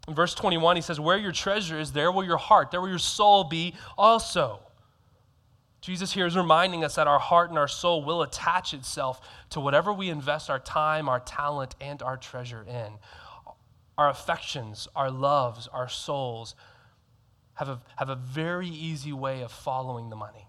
In 0.06 0.14
verse 0.14 0.34
21, 0.34 0.76
he 0.76 0.82
says, 0.82 1.00
Where 1.00 1.16
your 1.16 1.32
treasure 1.32 1.80
is, 1.80 1.92
there 1.92 2.12
will 2.12 2.22
your 2.22 2.36
heart, 2.36 2.70
there 2.70 2.82
will 2.82 2.90
your 2.90 2.98
soul 2.98 3.44
be 3.44 3.72
also. 3.96 4.60
Jesus 5.80 6.12
here 6.12 6.26
is 6.26 6.36
reminding 6.36 6.84
us 6.84 6.96
that 6.96 7.06
our 7.06 7.18
heart 7.18 7.48
and 7.48 7.58
our 7.58 7.68
soul 7.68 8.04
will 8.04 8.20
attach 8.20 8.74
itself 8.74 9.22
to 9.48 9.60
whatever 9.60 9.94
we 9.94 10.10
invest 10.10 10.50
our 10.50 10.58
time, 10.58 11.08
our 11.08 11.20
talent, 11.20 11.74
and 11.80 12.02
our 12.02 12.18
treasure 12.18 12.66
in. 12.68 12.92
Our 13.96 14.10
affections, 14.10 14.88
our 14.94 15.10
loves, 15.10 15.68
our 15.68 15.88
souls 15.88 16.54
have 17.60 17.68
a, 17.68 17.80
have 17.96 18.08
a 18.08 18.16
very 18.16 18.68
easy 18.68 19.12
way 19.12 19.42
of 19.42 19.52
following 19.52 20.08
the 20.08 20.16
money. 20.16 20.46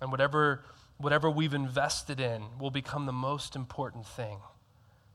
And 0.00 0.12
whatever, 0.12 0.64
whatever 0.96 1.28
we've 1.28 1.54
invested 1.54 2.20
in 2.20 2.44
will 2.60 2.70
become 2.70 3.06
the 3.06 3.12
most 3.12 3.56
important 3.56 4.06
thing. 4.06 4.38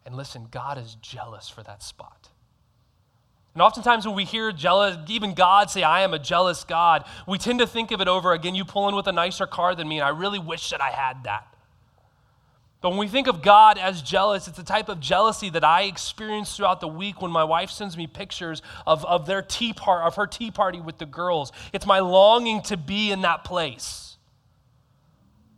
And 0.06 0.16
listen, 0.16 0.48
God 0.52 0.78
is 0.78 0.96
jealous 0.96 1.48
for 1.48 1.64
that 1.64 1.82
spot. 1.82 2.28
And 3.54 3.62
oftentimes 3.62 4.06
when 4.06 4.16
we 4.16 4.26
hear 4.26 4.52
jealous, 4.52 4.98
even 5.08 5.34
God 5.34 5.70
say, 5.70 5.84
I 5.84 6.02
am 6.02 6.14
a 6.14 6.20
jealous 6.20 6.66
God, 6.66 7.06
we 7.26 7.38
tend 7.38 7.60
to 7.60 7.68
think 7.68 7.92
of 7.92 8.02
it 8.02 8.10
over 8.10 8.34
again, 8.34 8.56
you 8.56 8.66
pull 8.66 8.90
in 8.90 8.96
with 8.96 9.08
a 9.08 9.12
nicer 9.14 9.48
car 9.48 9.74
than 9.74 9.88
me, 9.88 10.00
and 10.00 10.06
I 10.06 10.10
really 10.10 10.40
wish 10.40 10.70
that 10.72 10.82
I 10.82 10.90
had 10.90 11.24
that. 11.24 11.51
But 12.82 12.90
when 12.90 13.00
we 13.00 13.08
think 13.08 13.28
of 13.28 13.44
God 13.44 13.78
as 13.78 14.02
jealous, 14.02 14.48
it's 14.48 14.58
a 14.58 14.64
type 14.64 14.90
of 14.90 15.00
jealousy 15.00 15.52
that 15.52 15.64
I 15.64 15.84
experience 15.84 16.58
throughout 16.58 16.82
the 16.82 16.88
week 16.88 17.22
when 17.22 17.32
my 17.32 17.44
wife 17.44 17.70
sends 17.70 17.96
me 17.96 18.08
pictures 18.08 18.64
of, 18.88 19.06
of 19.06 19.28
their 19.28 19.44
tea 19.44 19.72
part 19.72 20.06
of 20.08 20.16
her 20.16 20.26
tea 20.26 20.50
party 20.50 20.82
with 20.82 20.98
the 20.98 21.06
girls. 21.06 21.52
It's 21.74 21.86
my 21.86 22.00
longing 22.00 22.64
to 22.64 22.78
be 22.78 23.12
in 23.12 23.22
that 23.22 23.44
place. 23.44 24.18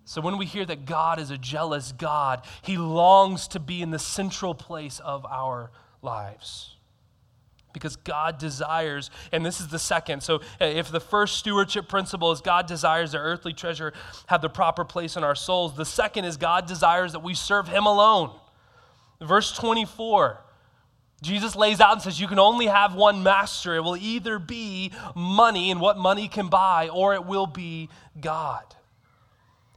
So 0.03 0.19
when 0.19 0.37
we 0.37 0.45
hear 0.45 0.65
that 0.65 0.85
God 0.85 1.17
is 1.17 1.31
a 1.31 1.37
jealous 1.37 1.93
God, 1.93 2.45
he 2.61 2.77
longs 2.77 3.47
to 3.49 3.59
be 3.59 3.81
in 3.81 3.91
the 3.91 3.99
central 3.99 4.53
place 4.53 4.99
of 4.99 5.25
our 5.25 5.71
lives 6.01 6.72
because 7.73 7.95
God 7.97 8.37
desires, 8.37 9.09
and 9.31 9.45
this 9.45 9.59
is 9.59 9.67
the 9.67 9.79
second. 9.79 10.21
So, 10.21 10.37
uh, 10.61 10.65
if 10.65 10.91
the 10.91 10.99
first 10.99 11.37
stewardship 11.37 11.87
principle 11.87 12.31
is 12.31 12.39
God 12.39 12.67
desires 12.67 13.11
the 13.11 13.17
earthly 13.17 13.53
treasure 13.53 13.93
have 14.27 14.41
the 14.41 14.49
proper 14.49 14.85
place 14.85 15.17
in 15.17 15.23
our 15.23 15.35
souls, 15.35 15.75
the 15.75 15.85
second 15.85 16.25
is 16.25 16.37
God 16.37 16.67
desires 16.67 17.11
that 17.11 17.23
we 17.23 17.33
serve 17.33 17.67
Him 17.67 17.85
alone. 17.85 18.31
Verse 19.19 19.51
24. 19.51 20.39
Jesus 21.21 21.55
lays 21.55 21.79
out 21.79 21.93
and 21.93 22.01
says, 22.01 22.19
You 22.19 22.27
can 22.27 22.39
only 22.39 22.67
have 22.67 22.95
one 22.95 23.23
master. 23.23 23.75
It 23.75 23.81
will 23.81 23.95
either 23.95 24.39
be 24.39 24.91
money 25.15 25.71
and 25.71 25.79
what 25.79 25.97
money 25.97 26.27
can 26.27 26.49
buy, 26.49 26.89
or 26.89 27.13
it 27.13 27.25
will 27.25 27.47
be 27.47 27.89
God. 28.19 28.63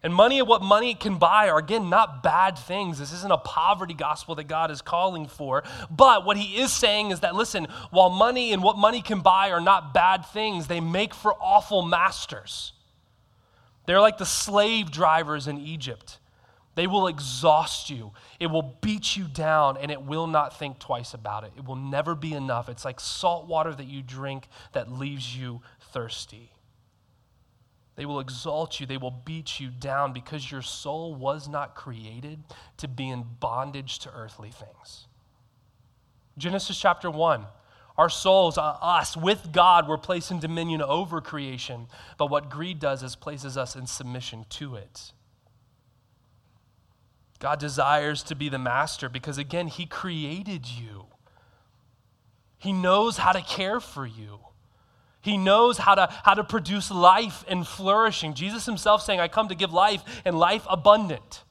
And 0.06 0.14
money 0.14 0.38
and 0.38 0.46
what 0.46 0.62
money 0.62 0.94
can 0.94 1.18
buy 1.18 1.48
are, 1.48 1.58
again, 1.58 1.90
not 1.90 2.22
bad 2.22 2.56
things. 2.56 3.00
This 3.00 3.12
isn't 3.12 3.32
a 3.32 3.38
poverty 3.38 3.92
gospel 3.92 4.36
that 4.36 4.44
God 4.44 4.70
is 4.70 4.80
calling 4.80 5.26
for. 5.26 5.64
But 5.90 6.24
what 6.24 6.36
he 6.36 6.62
is 6.62 6.72
saying 6.72 7.10
is 7.10 7.18
that, 7.20 7.34
listen, 7.34 7.66
while 7.90 8.08
money 8.08 8.52
and 8.52 8.62
what 8.62 8.78
money 8.78 9.02
can 9.02 9.18
buy 9.18 9.50
are 9.50 9.60
not 9.60 9.92
bad 9.92 10.24
things, 10.26 10.68
they 10.68 10.78
make 10.78 11.12
for 11.12 11.34
awful 11.40 11.82
masters. 11.82 12.72
They're 13.86 14.00
like 14.00 14.16
the 14.16 14.24
slave 14.24 14.92
drivers 14.92 15.48
in 15.48 15.58
Egypt. 15.58 16.20
They 16.76 16.86
will 16.86 17.08
exhaust 17.08 17.90
you, 17.90 18.12
it 18.38 18.46
will 18.46 18.76
beat 18.80 19.16
you 19.16 19.24
down, 19.24 19.76
and 19.76 19.90
it 19.90 20.02
will 20.02 20.28
not 20.28 20.56
think 20.56 20.78
twice 20.78 21.14
about 21.14 21.42
it. 21.42 21.50
It 21.56 21.64
will 21.64 21.74
never 21.74 22.14
be 22.14 22.32
enough. 22.32 22.68
It's 22.68 22.84
like 22.84 23.00
salt 23.00 23.48
water 23.48 23.74
that 23.74 23.88
you 23.88 24.02
drink 24.02 24.46
that 24.70 24.92
leaves 24.92 25.36
you 25.36 25.62
thirsty. 25.80 26.52
They 27.96 28.04
will 28.04 28.20
exalt 28.20 28.78
you. 28.78 28.86
They 28.86 28.98
will 28.98 29.22
beat 29.24 29.58
you 29.58 29.70
down 29.70 30.12
because 30.12 30.50
your 30.50 30.62
soul 30.62 31.14
was 31.14 31.48
not 31.48 31.74
created 31.74 32.44
to 32.76 32.88
be 32.88 33.08
in 33.08 33.24
bondage 33.40 33.98
to 34.00 34.12
earthly 34.14 34.50
things. 34.50 35.06
Genesis 36.38 36.78
chapter 36.78 37.10
1. 37.10 37.46
Our 37.96 38.10
souls, 38.10 38.58
uh, 38.58 38.76
us, 38.82 39.16
with 39.16 39.48
God, 39.52 39.88
were 39.88 39.96
placed 39.96 40.30
in 40.30 40.38
dominion 40.38 40.82
over 40.82 41.22
creation. 41.22 41.86
But 42.18 42.30
what 42.30 42.50
greed 42.50 42.78
does 42.78 43.02
is 43.02 43.16
places 43.16 43.56
us 43.56 43.74
in 43.74 43.86
submission 43.86 44.44
to 44.50 44.74
it. 44.74 45.12
God 47.38 47.58
desires 47.58 48.22
to 48.24 48.34
be 48.34 48.50
the 48.50 48.58
master 48.58 49.08
because, 49.08 49.38
again, 49.38 49.68
He 49.68 49.86
created 49.86 50.66
you. 50.68 51.06
He 52.58 52.72
knows 52.72 53.16
how 53.16 53.32
to 53.32 53.40
care 53.40 53.80
for 53.80 54.06
you. 54.06 54.40
He 55.26 55.36
knows 55.36 55.76
how 55.76 55.96
to, 55.96 56.08
how 56.22 56.34
to 56.34 56.44
produce 56.44 56.88
life 56.88 57.44
and 57.48 57.66
flourishing. 57.66 58.32
Jesus 58.32 58.64
himself 58.64 59.02
saying, 59.02 59.18
I 59.18 59.26
come 59.26 59.48
to 59.48 59.56
give 59.56 59.72
life 59.72 60.04
and 60.24 60.38
life 60.38 60.64
abundant. 60.70 61.42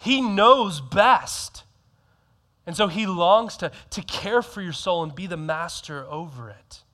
He 0.00 0.20
knows 0.20 0.80
best. 0.80 1.64
And 2.68 2.76
so 2.76 2.86
he 2.86 3.04
longs 3.04 3.56
to, 3.56 3.72
to 3.90 4.02
care 4.02 4.42
for 4.42 4.62
your 4.62 4.72
soul 4.72 5.02
and 5.02 5.12
be 5.12 5.26
the 5.26 5.36
master 5.36 6.06
over 6.08 6.50
it. 6.50 6.84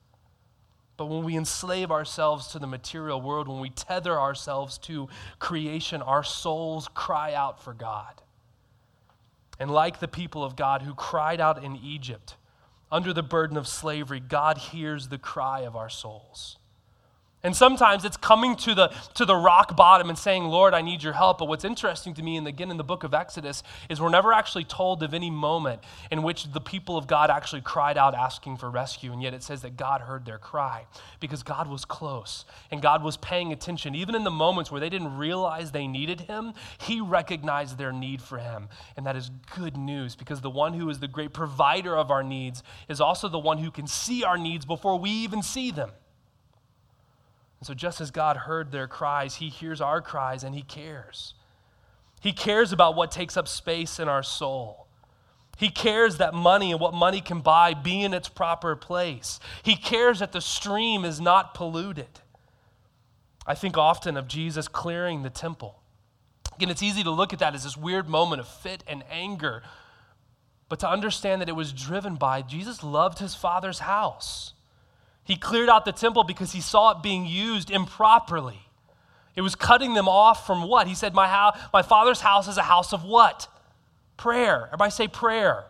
But 0.97 1.05
when 1.05 1.23
we 1.23 1.37
enslave 1.37 1.91
ourselves 1.91 2.47
to 2.47 2.59
the 2.59 2.65
material 2.65 3.21
world, 3.21 3.47
when 3.47 3.59
we 3.59 3.69
tether 3.69 4.19
ourselves 4.19 4.79
to 4.79 5.07
creation, 5.37 6.01
our 6.01 6.23
souls 6.23 6.89
cry 6.95 7.35
out 7.35 7.61
for 7.61 7.75
God. 7.75 8.23
And 9.59 9.69
like 9.69 9.99
the 9.99 10.07
people 10.07 10.43
of 10.43 10.55
God 10.55 10.81
who 10.81 10.95
cried 10.95 11.39
out 11.39 11.63
in 11.63 11.75
Egypt, 11.75 12.37
under 12.95 13.11
the 13.11 13.21
burden 13.21 13.57
of 13.57 13.67
slavery, 13.67 14.21
God 14.21 14.57
hears 14.57 15.09
the 15.09 15.17
cry 15.17 15.59
of 15.63 15.75
our 15.75 15.89
souls. 15.89 16.57
And 17.45 17.55
sometimes 17.55 18.05
it's 18.05 18.17
coming 18.17 18.55
to 18.55 18.73
the, 18.73 18.91
to 19.13 19.23
the 19.23 19.35
rock 19.35 19.75
bottom 19.75 20.09
and 20.09 20.17
saying, 20.17 20.45
Lord, 20.45 20.73
I 20.73 20.81
need 20.81 21.03
your 21.03 21.13
help. 21.13 21.37
But 21.37 21.47
what's 21.47 21.63
interesting 21.63 22.15
to 22.15 22.23
me, 22.23 22.37
and 22.37 22.47
again 22.47 22.71
in 22.71 22.77
the 22.77 22.83
book 22.83 23.03
of 23.03 23.13
Exodus, 23.13 23.61
is 23.87 24.01
we're 24.01 24.09
never 24.09 24.33
actually 24.33 24.63
told 24.63 25.03
of 25.03 25.13
any 25.13 25.29
moment 25.29 25.83
in 26.09 26.23
which 26.23 26.51
the 26.51 26.59
people 26.59 26.97
of 26.97 27.05
God 27.05 27.29
actually 27.29 27.61
cried 27.61 27.99
out 27.99 28.15
asking 28.15 28.57
for 28.57 28.71
rescue. 28.71 29.13
And 29.13 29.21
yet 29.21 29.35
it 29.35 29.43
says 29.43 29.61
that 29.61 29.77
God 29.77 30.01
heard 30.01 30.25
their 30.25 30.39
cry 30.39 30.87
because 31.19 31.43
God 31.43 31.69
was 31.69 31.85
close 31.85 32.45
and 32.71 32.81
God 32.81 33.03
was 33.03 33.15
paying 33.15 33.51
attention. 33.51 33.93
Even 33.93 34.15
in 34.15 34.23
the 34.23 34.31
moments 34.31 34.71
where 34.71 34.81
they 34.81 34.89
didn't 34.89 35.15
realize 35.15 35.69
they 35.69 35.85
needed 35.85 36.21
Him, 36.21 36.51
He 36.79 36.99
recognized 36.99 37.77
their 37.77 37.93
need 37.93 38.23
for 38.23 38.39
Him. 38.39 38.69
And 38.97 39.05
that 39.05 39.15
is 39.15 39.29
good 39.55 39.77
news 39.77 40.15
because 40.15 40.41
the 40.41 40.49
one 40.49 40.73
who 40.73 40.89
is 40.89 40.97
the 40.97 41.07
great 41.07 41.31
provider 41.31 41.95
of 41.95 42.09
our 42.09 42.23
needs 42.23 42.63
is 42.89 42.99
also 42.99 43.29
the 43.29 43.37
one 43.37 43.59
who 43.59 43.69
can 43.69 43.85
see 43.85 44.23
our 44.23 44.39
needs 44.39 44.65
before 44.65 44.97
we 44.97 45.11
even 45.11 45.43
see 45.43 45.69
them. 45.69 45.91
And 47.59 47.67
so, 47.67 47.73
just 47.73 48.01
as 48.01 48.11
God 48.11 48.37
heard 48.37 48.71
their 48.71 48.87
cries, 48.87 49.35
He 49.35 49.49
hears 49.49 49.81
our 49.81 50.01
cries 50.01 50.43
and 50.43 50.55
He 50.55 50.61
cares. 50.61 51.33
He 52.21 52.33
cares 52.33 52.71
about 52.71 52.95
what 52.95 53.11
takes 53.11 53.37
up 53.37 53.47
space 53.47 53.99
in 53.99 54.07
our 54.07 54.23
soul. 54.23 54.87
He 55.57 55.69
cares 55.69 56.17
that 56.17 56.33
money 56.33 56.71
and 56.71 56.81
what 56.81 56.93
money 56.93 57.21
can 57.21 57.39
buy 57.39 57.73
be 57.73 58.01
in 58.01 58.13
its 58.13 58.27
proper 58.27 58.75
place. 58.75 59.39
He 59.63 59.75
cares 59.75 60.19
that 60.19 60.31
the 60.31 60.41
stream 60.41 61.05
is 61.05 61.21
not 61.21 61.53
polluted. 61.53 62.19
I 63.47 63.55
think 63.55 63.77
often 63.77 64.17
of 64.17 64.27
Jesus 64.27 64.67
clearing 64.67 65.23
the 65.23 65.29
temple. 65.29 65.81
Again, 66.55 66.69
it's 66.69 66.83
easy 66.83 67.03
to 67.03 67.11
look 67.11 67.31
at 67.31 67.39
that 67.39 67.53
as 67.53 67.63
this 67.63 67.77
weird 67.77 68.09
moment 68.09 68.39
of 68.39 68.47
fit 68.47 68.83
and 68.87 69.03
anger, 69.09 69.61
but 70.67 70.79
to 70.79 70.89
understand 70.89 71.41
that 71.41 71.49
it 71.49 71.55
was 71.55 71.71
driven 71.71 72.15
by 72.15 72.41
Jesus 72.41 72.83
loved 72.83 73.19
his 73.19 73.35
Father's 73.35 73.79
house. 73.79 74.54
He 75.25 75.35
cleared 75.35 75.69
out 75.69 75.85
the 75.85 75.91
temple 75.91 76.23
because 76.23 76.51
he 76.53 76.61
saw 76.61 76.91
it 76.91 77.01
being 77.01 77.25
used 77.25 77.71
improperly. 77.71 78.59
It 79.35 79.41
was 79.41 79.55
cutting 79.55 79.95
them 79.95 80.07
off 80.07 80.45
from 80.45 80.67
what? 80.67 80.87
He 80.87 80.95
said, 80.95 81.13
My, 81.13 81.27
house, 81.27 81.57
my 81.73 81.81
father's 81.81 82.21
house 82.21 82.47
is 82.47 82.57
a 82.57 82.63
house 82.63 82.93
of 82.93 83.03
what? 83.03 83.47
Prayer. 84.17 84.67
Everybody 84.67 84.91
say 84.91 85.07
prayer. 85.07 85.65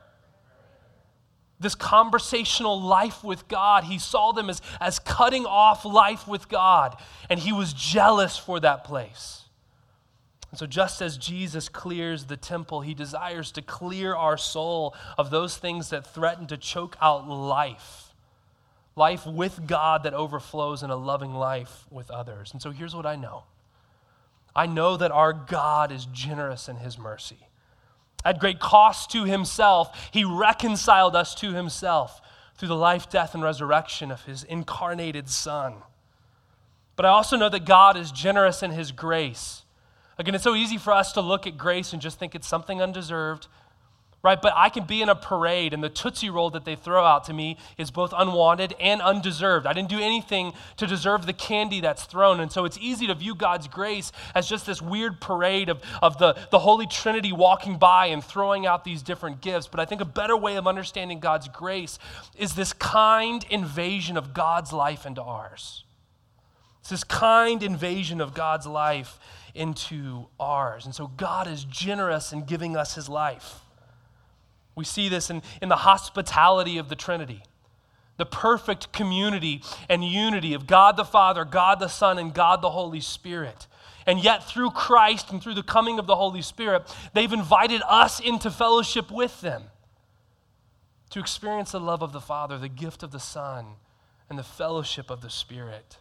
This 1.57 1.73
conversational 1.73 2.79
life 2.79 3.23
with 3.23 3.47
God, 3.47 3.85
he 3.85 3.97
saw 3.97 4.33
them 4.33 4.49
as, 4.49 4.61
as 4.81 4.99
cutting 4.99 5.45
off 5.45 5.85
life 5.85 6.27
with 6.27 6.49
God, 6.49 6.97
and 7.29 7.39
he 7.39 7.53
was 7.53 7.71
jealous 7.71 8.37
for 8.37 8.59
that 8.59 8.83
place. 8.83 9.43
And 10.51 10.59
so, 10.59 10.65
just 10.67 11.01
as 11.01 11.17
Jesus 11.17 11.69
clears 11.69 12.25
the 12.25 12.35
temple, 12.35 12.81
he 12.81 12.93
desires 12.93 13.53
to 13.53 13.61
clear 13.61 14.13
our 14.13 14.37
soul 14.37 14.93
of 15.17 15.29
those 15.29 15.55
things 15.55 15.91
that 15.91 16.05
threaten 16.05 16.45
to 16.47 16.57
choke 16.57 16.97
out 17.01 17.27
life 17.27 18.04
life 18.95 19.25
with 19.25 19.67
God 19.67 20.03
that 20.03 20.13
overflows 20.13 20.81
in 20.83 20.89
a 20.89 20.95
loving 20.95 21.33
life 21.33 21.85
with 21.91 22.09
others. 22.09 22.51
And 22.53 22.61
so 22.61 22.71
here's 22.71 22.95
what 22.95 23.05
I 23.05 23.15
know 23.15 23.43
I 24.55 24.65
know 24.67 24.95
that 24.95 25.11
our 25.11 25.33
God 25.33 25.91
is 25.91 26.05
generous 26.05 26.69
in 26.69 26.77
his 26.77 26.97
mercy. 26.97 27.47
At 28.23 28.39
great 28.39 28.59
cost 28.59 29.11
to 29.11 29.25
himself, 29.25 30.09
he 30.11 30.23
reconciled 30.23 31.15
us 31.15 31.35
to 31.35 31.53
himself 31.53 32.21
through 32.57 32.69
the 32.69 32.75
life, 32.75 33.09
death, 33.09 33.33
and 33.33 33.43
resurrection 33.43 34.11
of 34.11 34.23
his 34.23 34.43
incarnated 34.43 35.29
Son. 35.29 35.75
But 36.95 37.05
I 37.05 37.09
also 37.09 37.35
know 37.35 37.49
that 37.49 37.65
God 37.65 37.97
is 37.97 38.11
generous 38.11 38.63
in 38.63 38.71
his 38.71 38.91
grace. 38.91 39.63
Again, 40.17 40.33
it's 40.33 40.43
so 40.43 40.55
easy 40.55 40.77
for 40.77 40.93
us 40.93 41.11
to 41.13 41.21
look 41.21 41.45
at 41.45 41.57
grace 41.57 41.91
and 41.91 42.01
just 42.01 42.17
think 42.17 42.33
it's 42.33 42.47
something 42.47 42.81
undeserved, 42.81 43.47
right? 44.25 44.41
But 44.41 44.53
I 44.55 44.69
can 44.69 44.85
be 44.85 45.03
in 45.03 45.07
a 45.07 45.13
parade, 45.15 45.71
and 45.71 45.83
the 45.83 45.89
Tootsie 45.89 46.31
Roll 46.31 46.49
that 46.49 46.65
they 46.65 46.75
throw 46.75 47.05
out 47.05 47.25
to 47.25 47.33
me 47.33 47.57
is 47.77 47.91
both 47.91 48.11
unwanted 48.17 48.73
and 48.79 48.99
undeserved. 48.99 49.67
I 49.67 49.73
didn't 49.73 49.89
do 49.89 49.99
anything 49.99 50.53
to 50.77 50.87
deserve 50.87 51.27
the 51.27 51.33
candy 51.33 51.79
that's 51.79 52.05
thrown. 52.05 52.39
And 52.39 52.51
so 52.51 52.65
it's 52.65 52.79
easy 52.81 53.05
to 53.05 53.13
view 53.13 53.35
God's 53.35 53.67
grace 53.67 54.11
as 54.33 54.49
just 54.49 54.65
this 54.65 54.81
weird 54.81 55.21
parade 55.21 55.69
of, 55.69 55.79
of 56.01 56.17
the, 56.17 56.35
the 56.49 56.57
Holy 56.57 56.87
Trinity 56.87 57.33
walking 57.33 57.77
by 57.77 58.07
and 58.07 58.23
throwing 58.23 58.65
out 58.65 58.83
these 58.83 59.03
different 59.03 59.41
gifts. 59.41 59.67
But 59.67 59.79
I 59.79 59.85
think 59.85 60.01
a 60.01 60.05
better 60.05 60.35
way 60.35 60.55
of 60.55 60.65
understanding 60.65 61.19
God's 61.19 61.47
grace 61.47 61.99
is 62.35 62.55
this 62.55 62.73
kind 62.73 63.45
invasion 63.51 64.17
of 64.17 64.33
God's 64.33 64.73
life 64.73 65.05
into 65.05 65.21
ours. 65.21 65.83
It's 66.79 66.89
this 66.89 67.03
kind 67.03 67.61
invasion 67.61 68.19
of 68.21 68.33
God's 68.33 68.65
life 68.65 69.19
into 69.53 70.29
ours. 70.39 70.85
And 70.85 70.95
so 70.95 71.11
God 71.15 71.47
is 71.47 71.63
generous 71.65 72.33
in 72.33 72.45
giving 72.45 72.75
us 72.75 72.95
his 72.95 73.07
life. 73.07 73.59
We 74.75 74.83
see 74.83 75.09
this 75.09 75.29
in, 75.29 75.41
in 75.61 75.69
the 75.69 75.77
hospitality 75.77 76.77
of 76.77 76.89
the 76.89 76.95
Trinity, 76.95 77.43
the 78.17 78.25
perfect 78.25 78.91
community 78.91 79.63
and 79.89 80.03
unity 80.03 80.53
of 80.53 80.67
God 80.67 80.97
the 80.97 81.05
Father, 81.05 81.45
God 81.45 81.79
the 81.79 81.87
Son, 81.87 82.17
and 82.17 82.33
God 82.33 82.61
the 82.61 82.71
Holy 82.71 83.01
Spirit. 83.01 83.67
And 84.05 84.23
yet, 84.23 84.43
through 84.43 84.71
Christ 84.71 85.31
and 85.31 85.41
through 85.41 85.55
the 85.55 85.63
coming 85.63 85.97
of 85.97 86.05
the 86.05 86.15
Holy 86.15 86.41
Spirit, 86.41 86.83
they've 87.13 87.31
invited 87.31 87.81
us 87.87 88.19
into 88.19 88.51
fellowship 88.51 89.09
with 89.09 89.41
them 89.41 89.63
to 91.09 91.19
experience 91.19 91.71
the 91.71 91.79
love 91.79 92.03
of 92.03 92.11
the 92.11 92.21
Father, 92.21 92.57
the 92.57 92.69
gift 92.69 93.01
of 93.01 93.11
the 93.11 93.19
Son, 93.19 93.65
and 94.29 94.37
the 94.37 94.43
fellowship 94.43 95.09
of 95.09 95.21
the 95.21 95.29
Spirit. 95.29 95.97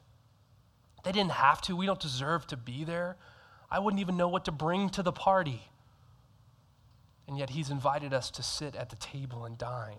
They 1.05 1.13
didn't 1.13 1.33
have 1.33 1.61
to. 1.63 1.77
We 1.77 1.87
don't 1.87 2.01
deserve 2.01 2.47
to 2.49 2.57
be 2.57 2.85
there. 2.85 3.17
I 3.71 3.79
wouldn't 3.79 4.01
even 4.01 4.17
know 4.17 4.29
what 4.29 4.47
to 4.47 4.53
bring 4.53 4.91
to 4.91 5.03
the 5.03 5.13
party. 5.13 5.69
And 7.27 7.39
yet, 7.39 7.51
He's 7.51 7.71
invited 7.71 8.13
us 8.13 8.31
to 8.33 8.43
sit 8.43 8.77
at 8.77 8.91
the 8.91 8.97
table 8.97 9.45
and 9.45 9.57
dine. 9.57 9.99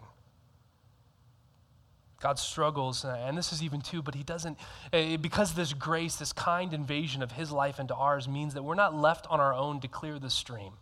God 2.22 2.40
struggles, 2.40 3.04
uh, 3.06 3.16
and 3.20 3.38
this 3.38 3.52
is 3.52 3.62
even 3.62 3.82
too, 3.82 4.02
but 4.02 4.16
He 4.16 4.24
doesn't, 4.24 4.58
uh, 4.94 5.18
because 5.18 5.54
this 5.54 5.74
grace, 5.74 6.16
this 6.16 6.34
kind 6.34 6.74
invasion 6.74 7.22
of 7.22 7.34
His 7.34 7.52
life 7.52 7.80
into 7.80 7.94
ours, 7.94 8.28
means 8.28 8.54
that 8.54 8.64
we're 8.64 8.76
not 8.76 8.96
left 8.96 9.28
on 9.30 9.40
our 9.40 9.54
own 9.54 9.80
to 9.82 9.88
clear 9.88 10.18
the 10.18 10.30
stream. 10.30 10.74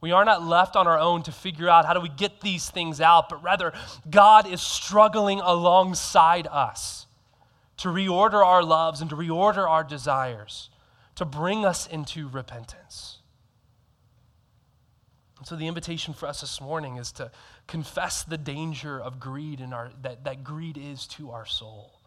We 0.00 0.10
are 0.10 0.24
not 0.24 0.42
left 0.42 0.74
on 0.74 0.86
our 0.86 0.98
own 0.98 1.22
to 1.22 1.32
figure 1.32 1.68
out 1.68 1.86
how 1.86 1.94
do 1.94 2.00
we 2.00 2.08
get 2.08 2.40
these 2.40 2.68
things 2.68 3.00
out, 3.00 3.28
but 3.28 3.42
rather, 3.42 3.72
God 4.10 4.46
is 4.46 4.60
struggling 4.60 5.40
alongside 5.40 6.48
us 6.48 7.06
to 7.78 7.88
reorder 7.88 8.44
our 8.44 8.62
loves 8.62 9.00
and 9.00 9.08
to 9.10 9.16
reorder 9.16 9.68
our 9.68 9.84
desires, 9.84 10.70
to 11.14 11.24
bring 11.24 11.64
us 11.64 11.86
into 11.86 12.28
repentance. 12.28 13.18
And 15.42 15.46
so 15.48 15.56
the 15.56 15.66
invitation 15.66 16.14
for 16.14 16.28
us 16.28 16.40
this 16.40 16.60
morning 16.60 16.98
is 16.98 17.10
to 17.14 17.32
confess 17.66 18.22
the 18.22 18.38
danger 18.38 19.00
of 19.00 19.18
greed 19.18 19.58
in 19.58 19.72
our 19.72 19.90
that, 20.02 20.22
that 20.22 20.44
greed 20.44 20.78
is 20.78 21.04
to 21.08 21.32
our 21.32 21.46
soul. 21.46 21.98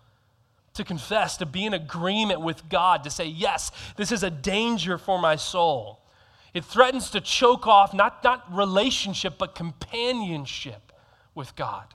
To 0.76 0.86
confess, 0.86 1.36
to 1.36 1.46
be 1.46 1.66
in 1.66 1.74
agreement 1.74 2.40
with 2.40 2.70
God, 2.70 3.04
to 3.04 3.10
say, 3.10 3.26
yes, 3.26 3.74
this 3.98 4.14
is 4.14 4.24
a 4.24 4.30
danger 4.30 4.98
for 4.98 5.20
my 5.20 5.36
soul. 5.36 6.00
It 6.54 6.64
threatens 6.64 7.10
to 7.10 7.20
choke 7.20 7.68
off 7.68 7.94
not, 7.94 8.24
not 8.24 8.46
relationship, 8.56 9.34
but 9.38 9.54
companionship 9.54 10.94
with 11.34 11.58
God, 11.58 11.94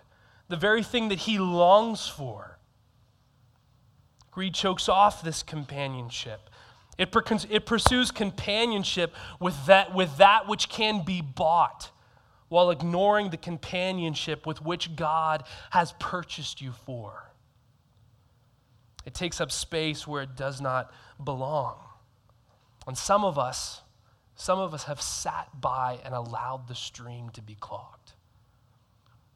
the 0.49 0.57
very 0.57 0.83
thing 0.83 1.09
that 1.09 1.21
He 1.21 1.39
longs 1.39 2.07
for. 2.07 2.59
Greed 4.31 4.53
chokes 4.53 4.91
off 4.91 5.23
this 5.23 5.43
companionship. 5.43 6.51
It, 7.01 7.11
per- 7.11 7.25
it 7.49 7.65
pursues 7.65 8.11
companionship 8.11 9.15
with 9.41 9.65
that, 9.65 9.95
with 9.95 10.19
that 10.19 10.47
which 10.47 10.69
can 10.69 11.03
be 11.03 11.23
bought 11.23 11.91
while 12.51 12.71
ignoring 12.71 13.31
the 13.31 13.39
companionship 13.39 14.47
with 14.47 14.61
which 14.61 14.95
God 14.97 15.45
has 15.71 15.95
purchased 15.99 16.61
you 16.61 16.73
for. 16.73 17.31
It 19.07 19.15
takes 19.15 19.41
up 19.41 19.51
space 19.51 20.07
where 20.07 20.21
it 20.21 20.37
does 20.37 20.61
not 20.61 20.93
belong. 21.25 21.79
And 22.87 22.99
some 22.99 23.25
of 23.25 23.39
us, 23.39 23.81
some 24.35 24.59
of 24.59 24.75
us 24.75 24.85
have 24.85 25.01
sat 25.01 25.49
by 25.59 26.01
and 26.05 26.15
allowed 26.15 26.69
the 26.69 26.75
stream 26.75 27.31
to 27.31 27.41
be 27.41 27.55
clogged. 27.55 28.13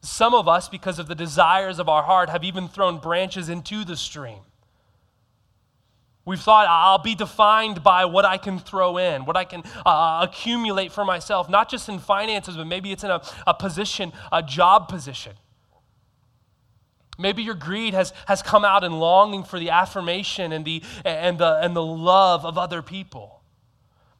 Some 0.01 0.35
of 0.35 0.47
us, 0.47 0.69
because 0.69 0.99
of 0.99 1.07
the 1.07 1.15
desires 1.15 1.79
of 1.79 1.89
our 1.89 2.03
heart, 2.03 2.29
have 2.29 2.43
even 2.43 2.67
thrown 2.67 2.99
branches 2.99 3.49
into 3.49 3.83
the 3.83 3.97
stream. 3.97 4.41
We've 6.25 6.41
thought 6.41 6.65
I'll 6.67 6.97
be 6.97 7.13
defined 7.13 7.83
by 7.83 8.05
what 8.05 8.25
I 8.25 8.37
can 8.37 8.57
throw 8.57 8.97
in, 8.97 9.25
what 9.25 9.37
I 9.37 9.45
can 9.45 9.61
uh, 9.85 9.89
uh, 9.89 10.19
accumulate 10.23 10.91
for 10.91 11.05
myself, 11.05 11.49
not 11.49 11.69
just 11.69 11.87
in 11.87 11.99
finances, 11.99 12.57
but 12.57 12.65
maybe 12.65 12.91
it's 12.91 13.03
in 13.03 13.11
a, 13.11 13.21
a 13.45 13.53
position, 13.53 14.11
a 14.31 14.41
job 14.41 14.87
position. 14.87 15.33
Maybe 17.19 17.43
your 17.43 17.53
greed 17.53 17.93
has, 17.93 18.11
has 18.27 18.41
come 18.41 18.65
out 18.65 18.83
in 18.83 18.91
longing 18.93 19.43
for 19.43 19.59
the 19.59 19.69
affirmation 19.69 20.51
and 20.51 20.65
the, 20.65 20.81
and, 21.05 21.37
the, 21.37 21.59
and 21.61 21.75
the 21.75 21.83
love 21.83 22.43
of 22.43 22.57
other 22.57 22.81
people. 22.81 23.41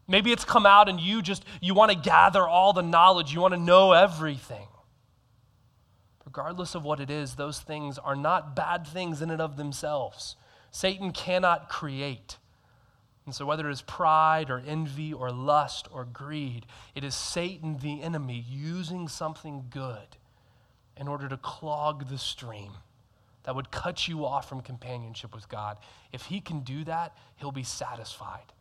Maybe 0.07 0.31
it's 0.31 0.45
come 0.45 0.67
out 0.67 0.87
and 0.87 0.99
you 0.99 1.23
just, 1.23 1.43
you 1.59 1.73
want 1.73 1.91
to 1.91 1.97
gather 1.97 2.47
all 2.47 2.71
the 2.71 2.83
knowledge, 2.83 3.33
you 3.33 3.41
want 3.41 3.55
to 3.55 3.59
know 3.59 3.93
everything. 3.93 4.67
Regardless 6.23 6.75
of 6.75 6.83
what 6.83 6.99
it 6.99 7.09
is, 7.09 7.35
those 7.35 7.59
things 7.59 7.97
are 7.97 8.15
not 8.15 8.55
bad 8.55 8.85
things 8.85 9.23
in 9.23 9.31
and 9.31 9.41
of 9.41 9.57
themselves. 9.57 10.35
Satan 10.75 11.11
cannot 11.11 11.69
create. 11.69 12.35
And 13.25 13.33
so, 13.33 13.45
whether 13.45 13.69
it 13.69 13.71
is 13.71 13.81
pride 13.81 14.49
or 14.49 14.61
envy 14.67 15.13
or 15.13 15.31
lust 15.31 15.87
or 15.89 16.03
greed, 16.03 16.65
it 16.93 17.05
is 17.05 17.15
Satan, 17.15 17.77
the 17.77 18.01
enemy, 18.01 18.43
using 18.45 19.07
something 19.07 19.67
good 19.69 20.17
in 20.97 21.07
order 21.07 21.29
to 21.29 21.37
clog 21.37 22.09
the 22.09 22.17
stream, 22.17 22.73
that 23.43 23.55
would 23.55 23.71
cut 23.71 24.09
you 24.09 24.25
off 24.25 24.49
from 24.49 24.59
companionship 24.59 25.33
with 25.33 25.47
God. 25.47 25.77
If 26.11 26.23
he 26.23 26.41
can 26.41 26.59
do 26.59 26.83
that, 26.83 27.15
he'll 27.37 27.53
be 27.53 27.63
satisfied. 27.63 28.51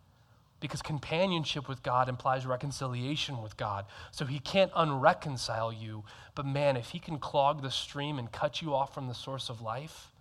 Because 0.61 0.81
companionship 0.81 1.67
with 1.67 1.83
God 1.83 2.07
implies 2.07 2.45
reconciliation 2.45 3.41
with 3.43 3.57
God. 3.57 3.87
So 4.11 4.23
he 4.23 4.39
can't 4.39 4.71
unreconcile 4.71 5.73
you. 5.73 6.05
But 6.33 6.45
man, 6.45 6.77
if 6.77 6.91
he 6.91 6.99
can 6.99 7.19
clog 7.19 7.61
the 7.61 7.71
stream 7.71 8.17
and 8.17 8.31
cut 8.31 8.61
you 8.61 8.73
off 8.73 8.93
from 8.93 9.09
the 9.09 9.13
source 9.13 9.49
of 9.49 9.59
life, 9.59 10.13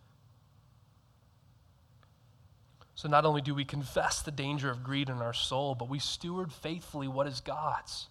so 2.95 3.09
not 3.09 3.25
only 3.25 3.41
do 3.41 3.55
we 3.55 3.65
confess 3.65 4.23
the 4.23 4.31
danger 4.31 4.71
of 4.71 4.85
greed 4.85 5.09
in 5.09 5.17
our 5.17 5.33
soul, 5.33 5.75
but 5.75 5.89
we 5.89 5.99
steward 5.99 6.53
faithfully 6.53 7.09
what 7.09 7.27
is 7.27 7.41
God's. 7.41 8.09